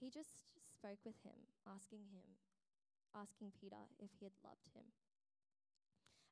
He 0.00 0.10
just 0.10 0.42
spoke 0.62 1.04
with 1.04 1.18
him, 1.22 1.46
asking 1.66 2.06
him, 2.06 2.38
asking 3.14 3.52
Peter 3.52 3.88
if 3.98 4.10
he 4.18 4.24
had 4.24 4.34
loved 4.44 4.68
him. 4.74 4.92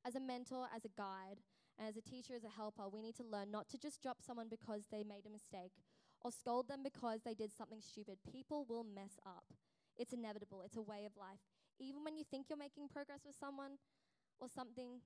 As 0.04 0.14
a 0.14 0.20
mentor, 0.20 0.68
as 0.74 0.84
a 0.84 0.88
guide, 0.96 1.42
and 1.78 1.88
as 1.88 1.96
a 1.96 2.00
teacher, 2.00 2.34
as 2.34 2.44
a 2.44 2.48
helper, 2.48 2.88
we 2.88 3.02
need 3.02 3.16
to 3.16 3.24
learn 3.24 3.50
not 3.50 3.68
to 3.70 3.78
just 3.78 4.02
drop 4.02 4.22
someone 4.22 4.48
because 4.48 4.86
they 4.86 5.02
made 5.02 5.26
a 5.26 5.30
mistake 5.30 5.72
or 6.20 6.32
scold 6.32 6.68
them 6.68 6.82
because 6.82 7.22
they 7.22 7.34
did 7.34 7.52
something 7.52 7.80
stupid. 7.80 8.18
People 8.24 8.64
will 8.64 8.84
mess 8.84 9.18
up. 9.26 9.52
It's 9.96 10.12
inevitable, 10.12 10.62
it's 10.62 10.76
a 10.76 10.82
way 10.82 11.04
of 11.04 11.16
life. 11.16 11.40
Even 11.78 12.04
when 12.04 12.16
you 12.16 12.24
think 12.24 12.48
you're 12.48 12.58
making 12.58 12.88
progress 12.88 13.24
with 13.26 13.36
someone 13.36 13.78
or 14.38 14.48
something, 14.48 15.02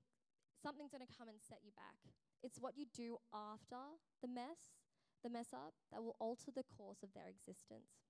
something's 0.61 0.91
going 0.91 1.05
to 1.05 1.17
come 1.17 1.27
and 1.27 1.41
set 1.41 1.59
you 1.63 1.71
back. 1.71 2.13
It's 2.43 2.59
what 2.59 2.77
you 2.77 2.85
do 2.93 3.17
after 3.33 3.77
the 4.21 4.27
mess, 4.27 4.73
the 5.23 5.29
mess 5.29 5.53
up, 5.53 5.73
that 5.91 6.03
will 6.03 6.15
alter 6.19 6.51
the 6.53 6.65
course 6.77 7.03
of 7.03 7.13
their 7.13 7.29
existence. 7.29 8.01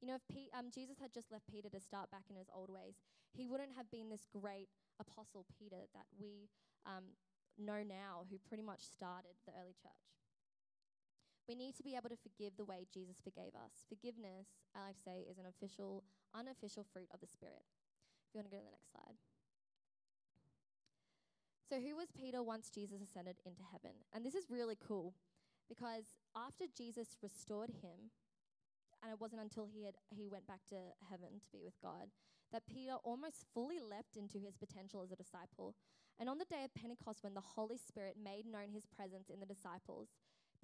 You 0.00 0.06
know, 0.06 0.14
if 0.14 0.22
P- 0.30 0.50
um, 0.54 0.70
Jesus 0.70 0.98
had 1.02 1.12
just 1.12 1.32
left 1.32 1.50
Peter 1.50 1.68
to 1.68 1.80
start 1.80 2.10
back 2.10 2.30
in 2.30 2.36
his 2.36 2.50
old 2.54 2.70
ways, 2.70 3.02
he 3.34 3.46
wouldn't 3.46 3.74
have 3.76 3.90
been 3.90 4.08
this 4.08 4.26
great 4.30 4.68
apostle 5.00 5.44
Peter 5.58 5.90
that 5.94 6.06
we 6.14 6.48
um, 6.86 7.18
know 7.58 7.82
now 7.82 8.26
who 8.30 8.38
pretty 8.38 8.62
much 8.62 8.86
started 8.86 9.34
the 9.44 9.52
early 9.58 9.74
church. 9.74 10.06
We 11.48 11.56
need 11.56 11.74
to 11.76 11.82
be 11.82 11.96
able 11.96 12.10
to 12.10 12.20
forgive 12.20 12.54
the 12.56 12.68
way 12.68 12.86
Jesus 12.92 13.18
forgave 13.24 13.56
us. 13.56 13.82
Forgiveness, 13.88 14.46
I 14.76 14.92
like 14.92 14.96
to 15.00 15.02
say, 15.02 15.26
is 15.26 15.38
an 15.38 15.48
official, 15.48 16.04
unofficial 16.36 16.84
fruit 16.92 17.08
of 17.10 17.20
the 17.20 17.26
Spirit. 17.26 17.64
If 18.28 18.34
you 18.34 18.38
want 18.38 18.52
to 18.52 18.54
go 18.54 18.60
to 18.60 18.68
the 18.68 18.76
next 18.76 18.92
slide. 18.92 19.16
So, 21.68 21.76
who 21.76 21.96
was 21.96 22.08
Peter 22.16 22.42
once 22.42 22.70
Jesus 22.70 23.02
ascended 23.02 23.36
into 23.44 23.60
heaven? 23.70 23.92
And 24.14 24.24
this 24.24 24.34
is 24.34 24.48
really 24.48 24.76
cool 24.80 25.12
because 25.68 26.16
after 26.34 26.64
Jesus 26.74 27.18
restored 27.22 27.68
him, 27.82 28.08
and 29.02 29.12
it 29.12 29.20
wasn't 29.20 29.42
until 29.42 29.66
he 29.66 29.84
had 29.84 29.94
he 30.08 30.28
went 30.28 30.46
back 30.46 30.64
to 30.70 30.76
heaven 31.10 31.28
to 31.44 31.48
be 31.52 31.60
with 31.62 31.76
God 31.82 32.08
that 32.52 32.66
Peter 32.66 32.94
almost 33.04 33.44
fully 33.52 33.78
leapt 33.78 34.16
into 34.16 34.38
his 34.38 34.56
potential 34.56 35.02
as 35.02 35.12
a 35.12 35.16
disciple. 35.16 35.74
And 36.18 36.28
on 36.28 36.38
the 36.38 36.48
day 36.48 36.64
of 36.64 36.74
Pentecost, 36.74 37.22
when 37.22 37.34
the 37.34 37.44
Holy 37.44 37.76
Spirit 37.76 38.16
made 38.16 38.46
known 38.46 38.72
his 38.72 38.86
presence 38.86 39.28
in 39.28 39.38
the 39.38 39.46
disciples, 39.46 40.08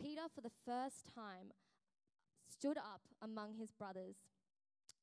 Peter, 0.00 0.22
for 0.34 0.40
the 0.40 0.56
first 0.64 1.06
time, 1.14 1.52
stood 2.48 2.78
up 2.78 3.02
among 3.22 3.54
his 3.54 3.70
brothers 3.70 4.16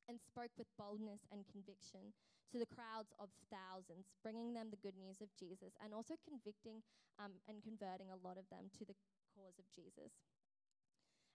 and 0.09 0.19
spoke 0.19 0.51
with 0.57 0.67
boldness 0.77 1.21
and 1.31 1.45
conviction 1.45 2.13
to 2.51 2.59
the 2.59 2.69
crowds 2.69 3.15
of 3.17 3.31
thousands, 3.47 4.11
bringing 4.21 4.51
them 4.51 4.69
the 4.69 4.83
good 4.83 4.99
news 4.99 5.23
of 5.23 5.31
Jesus 5.39 5.73
and 5.79 5.95
also 5.95 6.19
convicting 6.21 6.83
um, 7.17 7.39
and 7.47 7.63
converting 7.63 8.11
a 8.11 8.19
lot 8.19 8.35
of 8.35 8.47
them 8.51 8.67
to 8.75 8.83
the 8.83 8.97
cause 9.33 9.55
of 9.55 9.67
Jesus. 9.71 10.11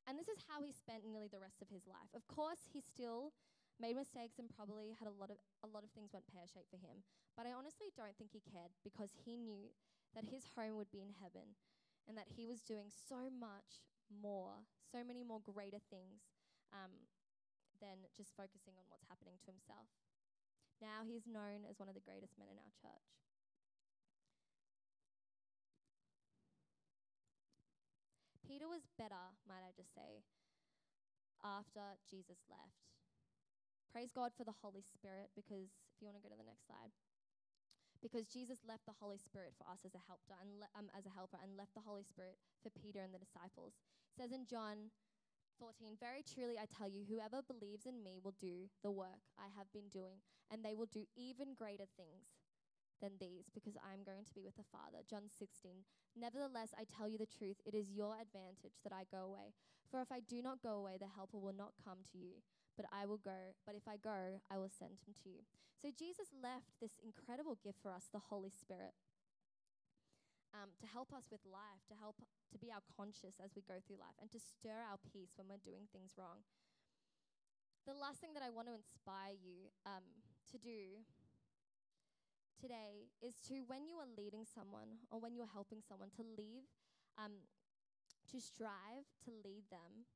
And 0.07 0.15
this 0.15 0.31
is 0.31 0.45
how 0.47 0.63
he 0.63 0.71
spent 0.71 1.03
nearly 1.03 1.27
the 1.27 1.43
rest 1.43 1.59
of 1.59 1.73
his 1.73 1.89
life. 1.89 2.13
Of 2.15 2.29
course, 2.31 2.69
he 2.71 2.79
still 2.79 3.35
made 3.83 3.99
mistakes 3.99 4.39
and 4.39 4.49
probably 4.49 4.95
had 4.97 5.11
a 5.11 5.19
lot 5.19 5.29
of 5.29 5.37
a 5.61 5.69
lot 5.69 5.85
of 5.85 5.91
things 5.93 6.15
went 6.15 6.31
pear-shaped 6.31 6.71
for 6.71 6.81
him. 6.81 7.03
But 7.35 7.45
I 7.45 7.53
honestly 7.53 7.93
don't 7.93 8.15
think 8.17 8.33
he 8.33 8.41
cared 8.41 8.73
because 8.87 9.13
he 9.27 9.37
knew 9.37 9.75
that 10.15 10.31
his 10.31 10.49
home 10.55 10.79
would 10.81 10.89
be 10.95 11.05
in 11.05 11.13
heaven 11.21 11.59
and 12.09 12.17
that 12.17 12.31
he 12.33 12.47
was 12.47 12.63
doing 12.63 12.89
so 12.89 13.29
much 13.29 13.83
more, 14.09 14.63
so 14.81 15.03
many 15.03 15.27
more 15.27 15.43
greater 15.43 15.83
things 15.91 16.25
um, 16.73 16.95
than 17.83 18.07
just 18.17 18.33
focusing 18.39 18.79
on 18.79 18.87
what's 18.89 19.11
happening 19.11 19.37
to 19.45 19.51
himself. 19.51 19.91
Now 20.81 21.05
he's 21.09 21.27
known 21.27 21.65
as 21.69 21.79
one 21.79 21.89
of 21.89 21.95
the 21.97 22.05
greatest 22.05 22.37
men 22.39 22.49
in 22.53 22.59
our 22.61 22.73
church. 22.77 23.09
Peter 28.47 28.69
was 28.69 28.87
better, 28.97 29.35
might 29.49 29.65
I 29.67 29.75
just 29.75 29.93
say, 29.95 30.23
after 31.43 31.99
Jesus 32.07 32.39
left. 32.47 32.87
Praise 33.91 34.13
God 34.13 34.31
for 34.37 34.45
the 34.45 34.55
Holy 34.63 34.85
Spirit 34.85 35.33
because, 35.35 35.73
if 35.91 35.99
you 35.99 36.07
want 36.07 36.21
to 36.21 36.23
go 36.23 36.29
to 36.31 36.39
the 36.39 36.47
next 36.47 36.67
slide, 36.69 36.93
because 38.05 38.29
Jesus 38.29 38.61
left 38.69 38.85
the 38.87 38.93
Holy 39.01 39.19
Spirit 39.19 39.57
for 39.57 39.65
us 39.67 39.83
as 39.83 39.97
a 39.97 40.05
helper 40.07 40.37
and 40.39 40.61
le- 40.61 40.71
um, 40.79 40.87
as 40.93 41.07
a 41.07 41.15
helper 41.17 41.41
and 41.43 41.57
left 41.57 41.75
the 41.75 41.83
Holy 41.83 42.05
Spirit 42.05 42.39
for 42.63 42.71
Peter 42.71 43.01
and 43.03 43.11
the 43.11 43.19
disciples. 43.19 43.73
It 44.13 44.21
says 44.21 44.33
in 44.33 44.47
John 44.47 44.93
14, 45.59 45.97
Very 45.97 46.21
truly 46.23 46.61
I 46.61 46.69
tell 46.69 46.89
you, 46.89 47.05
whoever 47.09 47.41
believes 47.41 47.89
in 47.89 48.05
me 48.05 48.21
will 48.21 48.37
do 48.37 48.69
the 48.85 48.93
work 48.93 49.25
I 49.41 49.49
have 49.57 49.73
been 49.73 49.89
doing, 49.89 50.21
and 50.53 50.63
they 50.63 50.77
will 50.77 50.89
do 50.89 51.09
even 51.17 51.57
greater 51.57 51.89
things 51.97 52.29
than 53.01 53.17
these, 53.21 53.49
because 53.53 53.77
I 53.81 53.93
am 53.93 54.05
going 54.05 54.25
to 54.25 54.37
be 54.37 54.45
with 54.45 54.57
the 54.57 54.69
Father. 54.69 55.05
John 55.09 55.29
16, 55.29 55.85
Nevertheless, 56.17 56.73
I 56.77 56.89
tell 56.89 57.09
you 57.09 57.19
the 57.19 57.29
truth, 57.29 57.61
it 57.65 57.77
is 57.77 57.93
your 57.93 58.17
advantage 58.17 58.81
that 58.85 58.93
I 58.93 59.05
go 59.09 59.25
away. 59.29 59.53
For 59.89 60.01
if 60.01 60.11
I 60.11 60.21
do 60.21 60.41
not 60.41 60.65
go 60.65 60.81
away, 60.81 60.97
the 60.97 61.13
Helper 61.13 61.39
will 61.39 61.57
not 61.57 61.77
come 61.77 62.01
to 62.13 62.19
you, 62.19 62.41
but 62.77 62.87
I 62.93 63.05
will 63.05 63.21
go. 63.21 63.53
But 63.65 63.77
if 63.77 63.87
I 63.87 63.97
go, 63.97 64.41
I 64.51 64.57
will 64.57 64.73
send 64.73 65.05
him 65.05 65.13
to 65.23 65.29
you. 65.29 65.45
So 65.77 65.93
Jesus 65.93 66.33
left 66.33 66.81
this 66.81 66.97
incredible 67.05 67.61
gift 67.63 67.79
for 67.81 67.93
us, 67.93 68.09
the 68.13 68.33
Holy 68.33 68.51
Spirit. 68.51 68.97
Um, 70.57 70.73
to 70.81 70.89
help 70.89 71.13
us 71.13 71.29
with 71.29 71.45
life, 71.45 71.85
to 71.93 71.97
help 72.01 72.17
to 72.17 72.57
be 72.57 72.73
our 72.73 72.81
conscious 72.89 73.37
as 73.45 73.53
we 73.53 73.61
go 73.69 73.77
through 73.85 74.01
life, 74.01 74.17
and 74.17 74.33
to 74.33 74.41
stir 74.41 74.81
our 74.89 74.97
peace 75.13 75.37
when 75.37 75.53
we're 75.53 75.61
doing 75.61 75.85
things 75.93 76.17
wrong. 76.17 76.49
The 77.85 77.93
last 77.93 78.25
thing 78.25 78.33
that 78.33 78.41
I 78.41 78.49
want 78.49 78.73
to 78.73 78.75
inspire 78.75 79.37
you 79.37 79.69
um, 79.85 80.01
to 80.49 80.57
do 80.57 81.05
today 82.57 83.13
is 83.21 83.37
to, 83.53 83.69
when 83.69 83.85
you 83.85 84.01
are 84.01 84.09
leading 84.17 84.49
someone 84.49 85.05
or 85.13 85.21
when 85.21 85.37
you're 85.37 85.53
helping 85.53 85.85
someone, 85.85 86.09
to 86.17 86.25
leave, 86.25 86.65
um, 87.21 87.45
to 88.33 88.41
strive 88.41 89.05
to 89.29 89.31
lead 89.45 89.69
them. 89.69 90.09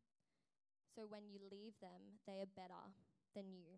So 0.96 1.04
when 1.04 1.28
you 1.28 1.36
leave 1.52 1.76
them, 1.84 2.16
they 2.24 2.40
are 2.40 2.48
better 2.48 2.96
than 3.36 3.52
you. 3.52 3.76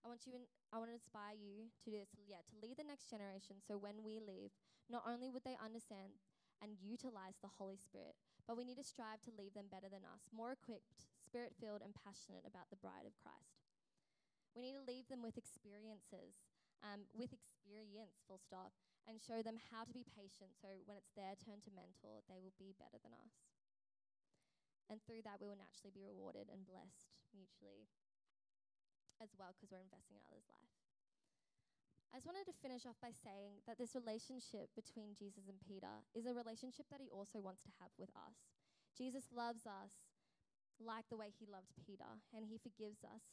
I 0.00 0.08
want 0.08 0.24
you, 0.24 0.32
in, 0.32 0.48
I 0.72 0.80
want 0.80 0.88
to 0.88 0.96
inspire 0.96 1.36
you 1.36 1.68
to 1.84 1.88
do 1.92 2.00
this, 2.00 2.16
yeah, 2.24 2.40
to 2.48 2.54
lead 2.60 2.80
the 2.80 2.88
next 2.88 3.12
generation. 3.12 3.60
So 3.60 3.76
when 3.76 4.00
we 4.00 4.16
leave, 4.16 4.56
not 4.88 5.04
only 5.04 5.28
would 5.28 5.44
they 5.44 5.60
understand 5.60 6.16
and 6.64 6.80
utilize 6.80 7.36
the 7.40 7.52
Holy 7.60 7.76
Spirit, 7.76 8.16
but 8.48 8.56
we 8.56 8.64
need 8.64 8.80
to 8.80 8.86
strive 8.86 9.20
to 9.28 9.36
leave 9.36 9.52
them 9.52 9.68
better 9.68 9.92
than 9.92 10.08
us, 10.08 10.32
more 10.32 10.56
equipped, 10.56 11.08
spirit 11.20 11.52
filled, 11.56 11.84
and 11.84 11.92
passionate 11.92 12.48
about 12.48 12.72
the 12.72 12.80
bride 12.80 13.04
of 13.04 13.20
Christ. 13.20 13.60
We 14.56 14.64
need 14.64 14.76
to 14.80 14.88
leave 14.88 15.06
them 15.06 15.20
with 15.20 15.36
experiences, 15.36 16.48
um, 16.80 17.06
with 17.12 17.30
experience, 17.36 18.24
full 18.24 18.40
stop, 18.40 18.72
and 19.04 19.20
show 19.20 19.44
them 19.44 19.60
how 19.70 19.84
to 19.84 19.94
be 19.94 20.04
patient 20.04 20.56
so 20.56 20.80
when 20.88 20.96
it's 20.96 21.12
their 21.12 21.36
turn 21.36 21.60
to 21.64 21.76
mentor, 21.76 22.24
they 22.26 22.40
will 22.40 22.56
be 22.56 22.76
better 22.76 22.98
than 23.00 23.14
us. 23.14 23.36
And 24.90 24.98
through 25.04 25.22
that, 25.22 25.38
we 25.38 25.46
will 25.46 25.60
naturally 25.60 25.94
be 25.94 26.02
rewarded 26.02 26.50
and 26.50 26.66
blessed 26.66 27.14
mutually 27.30 27.86
as 29.20 29.36
well 29.36 29.52
because 29.54 29.70
we're 29.70 29.84
investing 29.84 30.16
in 30.18 30.24
others' 30.26 30.48
life. 30.50 30.72
I 32.10 32.18
just 32.18 32.26
wanted 32.26 32.50
to 32.50 32.56
finish 32.58 32.88
off 32.90 32.98
by 32.98 33.14
saying 33.14 33.62
that 33.70 33.78
this 33.78 33.94
relationship 33.94 34.74
between 34.74 35.14
Jesus 35.14 35.46
and 35.46 35.62
Peter 35.62 36.02
is 36.10 36.26
a 36.26 36.34
relationship 36.34 36.90
that 36.90 36.98
he 36.98 37.06
also 37.06 37.38
wants 37.38 37.62
to 37.68 37.72
have 37.78 37.94
with 37.94 38.10
us. 38.18 38.50
Jesus 38.98 39.30
loves 39.30 39.62
us 39.62 40.10
like 40.82 41.06
the 41.06 41.20
way 41.20 41.30
he 41.30 41.46
loved 41.46 41.70
Peter, 41.78 42.18
and 42.34 42.42
he 42.42 42.58
forgives 42.58 43.06
us 43.06 43.30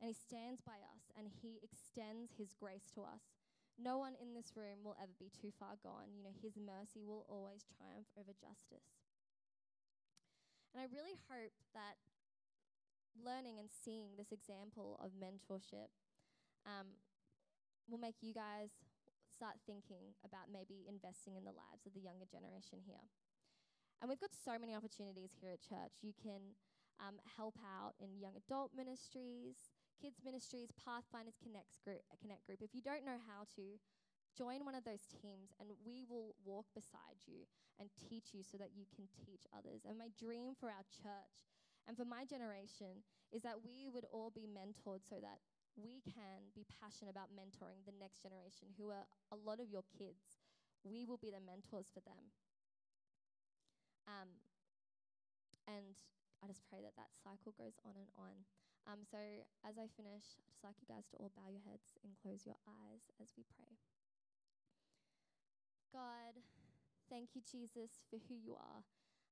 and 0.00 0.06
He 0.08 0.14
stands 0.14 0.62
by 0.62 0.78
us 0.94 1.10
and 1.18 1.26
He 1.26 1.58
extends 1.62 2.38
His 2.38 2.54
grace 2.54 2.86
to 2.94 3.02
us. 3.02 3.34
No 3.78 3.98
one 3.98 4.18
in 4.18 4.34
this 4.34 4.54
room 4.54 4.82
will 4.82 4.98
ever 4.98 5.14
be 5.18 5.30
too 5.30 5.54
far 5.54 5.78
gone. 5.82 6.14
You 6.14 6.22
know, 6.22 6.34
His 6.38 6.58
mercy 6.58 7.02
will 7.02 7.26
always 7.26 7.66
triumph 7.66 8.10
over 8.14 8.34
justice. 8.34 8.86
And 10.74 10.82
I 10.82 10.90
really 10.90 11.18
hope 11.26 11.54
that 11.74 11.98
learning 13.16 13.58
and 13.58 13.68
seeing 13.70 14.16
this 14.16 14.32
example 14.32 14.98
of 15.02 15.16
mentorship 15.16 15.92
um, 16.66 16.98
will 17.88 18.00
make 18.00 18.20
you 18.20 18.34
guys 18.34 18.74
start 19.28 19.56
thinking 19.64 20.16
about 20.26 20.50
maybe 20.50 20.84
investing 20.90 21.38
in 21.38 21.46
the 21.46 21.54
lives 21.54 21.86
of 21.86 21.94
the 21.94 22.02
younger 22.02 22.26
generation 22.26 22.82
here. 22.82 23.06
And 24.02 24.06
we've 24.06 24.20
got 24.20 24.34
so 24.34 24.58
many 24.58 24.74
opportunities 24.74 25.34
here 25.38 25.50
at 25.54 25.62
church. 25.62 26.02
You 26.02 26.14
can 26.14 26.54
um, 27.02 27.18
help 27.38 27.58
out 27.62 27.94
in 27.98 28.18
young 28.18 28.34
adult 28.34 28.74
ministries, 28.74 29.74
kids 29.98 30.22
ministries, 30.22 30.70
Pathfinders 30.78 31.38
Connect 31.42 31.78
group, 31.82 32.02
Connect 32.18 32.46
group. 32.46 32.62
If 32.62 32.74
you 32.74 32.82
don't 32.82 33.06
know 33.06 33.18
how 33.18 33.46
to, 33.58 33.78
join 34.38 34.62
one 34.62 34.78
of 34.78 34.86
those 34.86 35.02
teams 35.10 35.50
and 35.58 35.66
we 35.82 36.06
will 36.06 36.38
walk 36.46 36.70
beside 36.70 37.18
you 37.26 37.42
and 37.82 37.90
teach 37.98 38.30
you 38.30 38.46
so 38.46 38.54
that 38.54 38.70
you 38.70 38.86
can 38.94 39.10
teach 39.26 39.42
others. 39.50 39.82
And 39.82 39.98
my 39.98 40.14
dream 40.14 40.54
for 40.54 40.70
our 40.70 40.86
church 40.94 41.50
and 41.88 41.96
for 41.96 42.04
my 42.04 42.28
generation 42.28 43.00
is 43.32 43.40
that 43.42 43.64
we 43.64 43.88
would 43.88 44.04
all 44.12 44.28
be 44.28 44.44
mentored 44.44 45.00
so 45.08 45.16
that 45.24 45.40
we 45.72 46.04
can 46.04 46.52
be 46.52 46.68
passionate 46.68 47.08
about 47.08 47.32
mentoring 47.32 47.80
the 47.88 47.96
next 47.96 48.20
generation 48.20 48.68
who 48.76 48.92
are 48.92 49.08
a 49.32 49.38
lot 49.40 49.56
of 49.56 49.72
your 49.72 49.88
kids. 49.88 50.36
We 50.84 51.08
will 51.08 51.16
be 51.16 51.32
the 51.32 51.40
mentors 51.40 51.88
for 51.88 52.04
them. 52.04 52.28
Um, 54.04 54.36
and 55.64 55.96
I 56.44 56.48
just 56.48 56.68
pray 56.68 56.84
that 56.84 56.96
that 57.00 57.16
cycle 57.16 57.56
goes 57.56 57.80
on 57.88 57.96
and 57.96 58.12
on. 58.20 58.44
Um, 58.84 59.04
so 59.04 59.20
as 59.64 59.80
I 59.80 59.88
finish, 59.96 60.36
I'd 60.36 60.48
just 60.48 60.64
like 60.64 60.76
you 60.80 60.88
guys 60.88 61.08
to 61.12 61.20
all 61.20 61.32
bow 61.36 61.48
your 61.48 61.64
heads 61.64 61.96
and 62.04 62.16
close 62.20 62.44
your 62.44 62.60
eyes 62.68 63.08
as 63.20 63.32
we 63.36 63.44
pray. 63.56 63.80
God, 65.92 66.40
thank 67.08 67.32
you, 67.32 67.40
Jesus, 67.44 68.04
for 68.08 68.20
who 68.28 68.36
you 68.36 68.56
are. 68.56 68.84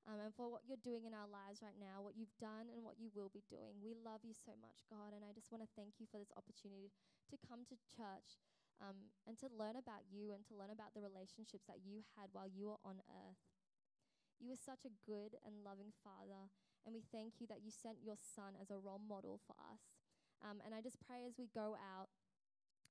Um, 0.07 0.23
and 0.23 0.31
for 0.39 0.47
what 0.47 0.63
you're 0.63 0.79
doing 0.87 1.03
in 1.03 1.11
our 1.11 1.27
lives 1.27 1.67
right 1.67 1.75
now, 1.75 1.99
what 1.99 2.15
you've 2.15 2.39
done 2.39 2.71
and 2.71 2.87
what 2.87 2.95
you 2.95 3.11
will 3.11 3.31
be 3.35 3.43
doing. 3.51 3.83
We 3.83 3.99
love 3.99 4.23
you 4.23 4.39
so 4.39 4.55
much, 4.63 4.87
God, 4.87 5.11
and 5.11 5.27
I 5.27 5.35
just 5.35 5.51
want 5.51 5.67
to 5.67 5.75
thank 5.75 5.99
you 5.99 6.07
for 6.07 6.23
this 6.23 6.31
opportunity 6.39 6.95
to 7.27 7.37
come 7.43 7.67
to 7.67 7.75
church 7.91 8.39
um, 8.79 9.11
and 9.27 9.35
to 9.43 9.51
learn 9.51 9.75
about 9.75 10.07
you 10.07 10.31
and 10.31 10.47
to 10.47 10.55
learn 10.55 10.71
about 10.71 10.95
the 10.95 11.03
relationships 11.03 11.67
that 11.67 11.83
you 11.83 12.07
had 12.15 12.31
while 12.31 12.47
you 12.47 12.71
were 12.71 12.83
on 12.87 13.03
earth. 13.11 13.43
You 14.39 14.55
are 14.55 14.63
such 14.63 14.87
a 14.87 14.95
good 15.03 15.43
and 15.43 15.67
loving 15.67 15.91
Father, 16.07 16.55
and 16.87 16.95
we 16.95 17.03
thank 17.03 17.43
you 17.43 17.51
that 17.51 17.67
you 17.67 17.75
sent 17.75 18.05
your 18.07 18.21
Son 18.21 18.55
as 18.63 18.71
a 18.71 18.79
role 18.79 19.03
model 19.03 19.43
for 19.43 19.59
us. 19.59 19.99
Um, 20.39 20.63
and 20.63 20.71
I 20.71 20.85
just 20.85 21.03
pray 21.03 21.27
as 21.27 21.35
we 21.35 21.51
go 21.51 21.75
out 21.75 22.15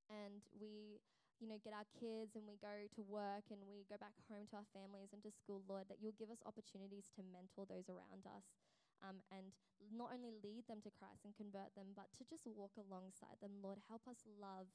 and 0.10 0.44
we 0.52 1.00
you 1.40 1.48
know, 1.48 1.60
get 1.62 1.76
our 1.76 1.88
kids 1.96 2.34
and 2.36 2.48
we 2.48 2.56
go 2.62 2.88
to 2.96 3.02
work 3.06 3.48
and 3.52 3.60
we 3.68 3.84
go 3.92 4.00
back 4.00 4.16
home 4.32 4.48
to 4.52 4.60
our 4.60 4.70
families 4.72 5.12
and 5.12 5.22
to 5.24 5.32
school, 5.32 5.62
Lord, 5.68 5.88
that 5.92 6.00
you'll 6.00 6.16
give 6.16 6.32
us 6.32 6.44
opportunities 6.48 7.12
to 7.16 7.22
mentor 7.24 7.68
those 7.68 7.92
around 7.92 8.24
us 8.26 8.56
um, 9.04 9.20
and 9.32 9.52
not 9.92 10.16
only 10.16 10.32
lead 10.40 10.66
them 10.72 10.80
to 10.82 10.94
Christ 10.94 11.28
and 11.28 11.36
convert 11.36 11.76
them, 11.76 11.94
but 11.94 12.10
to 12.18 12.24
just 12.24 12.48
walk 12.48 12.74
alongside 12.80 13.38
them. 13.44 13.60
Lord, 13.60 13.84
help 13.92 14.08
us 14.08 14.24
love 14.26 14.72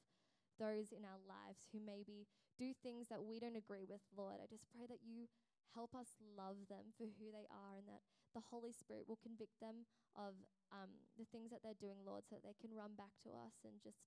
those 0.61 0.92
in 0.92 1.08
our 1.08 1.20
lives 1.24 1.64
who 1.72 1.80
maybe 1.80 2.28
do 2.61 2.76
things 2.76 3.08
that 3.08 3.24
we 3.24 3.40
don't 3.40 3.56
agree 3.56 3.88
with, 3.88 4.04
Lord. 4.12 4.38
I 4.44 4.46
just 4.46 4.68
pray 4.68 4.84
that 4.84 5.00
you 5.00 5.32
help 5.72 5.96
us 5.96 6.20
love 6.20 6.68
them 6.68 6.92
for 6.98 7.08
who 7.16 7.32
they 7.32 7.48
are 7.48 7.80
and 7.80 7.88
that 7.88 8.04
the 8.36 8.44
Holy 8.52 8.70
Spirit 8.70 9.08
will 9.08 9.18
convict 9.18 9.56
them 9.58 9.88
of 10.14 10.36
um, 10.70 10.92
the 11.16 11.26
things 11.32 11.50
that 11.50 11.64
they're 11.64 11.78
doing, 11.78 12.04
Lord, 12.04 12.28
so 12.28 12.36
that 12.36 12.44
they 12.44 12.54
can 12.61 12.76
run 12.76 12.94
back 12.94 13.16
to 13.26 13.32
us 13.34 13.56
and 13.64 13.80
just 13.82 14.04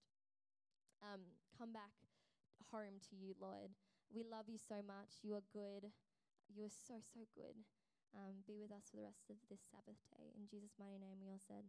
um, 1.04 1.36
come 1.52 1.76
back 1.76 1.92
home 2.72 3.02
to 3.10 3.16
you, 3.16 3.34
Lord. 3.40 3.74
We 4.14 4.24
love 4.24 4.46
you 4.50 4.58
so 4.58 4.82
much. 4.86 5.22
You 5.24 5.34
are 5.36 5.48
good. 5.54 5.90
You 6.50 6.66
are 6.66 6.74
so, 6.74 7.02
so 7.02 7.26
good. 7.34 7.66
Um, 8.14 8.46
be 8.46 8.62
with 8.62 8.70
us 8.70 8.94
for 8.94 8.98
the 8.98 9.10
rest 9.10 9.26
of 9.30 9.42
this 9.50 9.66
Sabbath 9.66 9.98
day. 10.14 10.30
In 10.38 10.46
Jesus' 10.46 10.78
mighty 10.78 11.02
name, 11.02 11.18
we 11.18 11.34
all 11.34 11.42
said. 11.42 11.66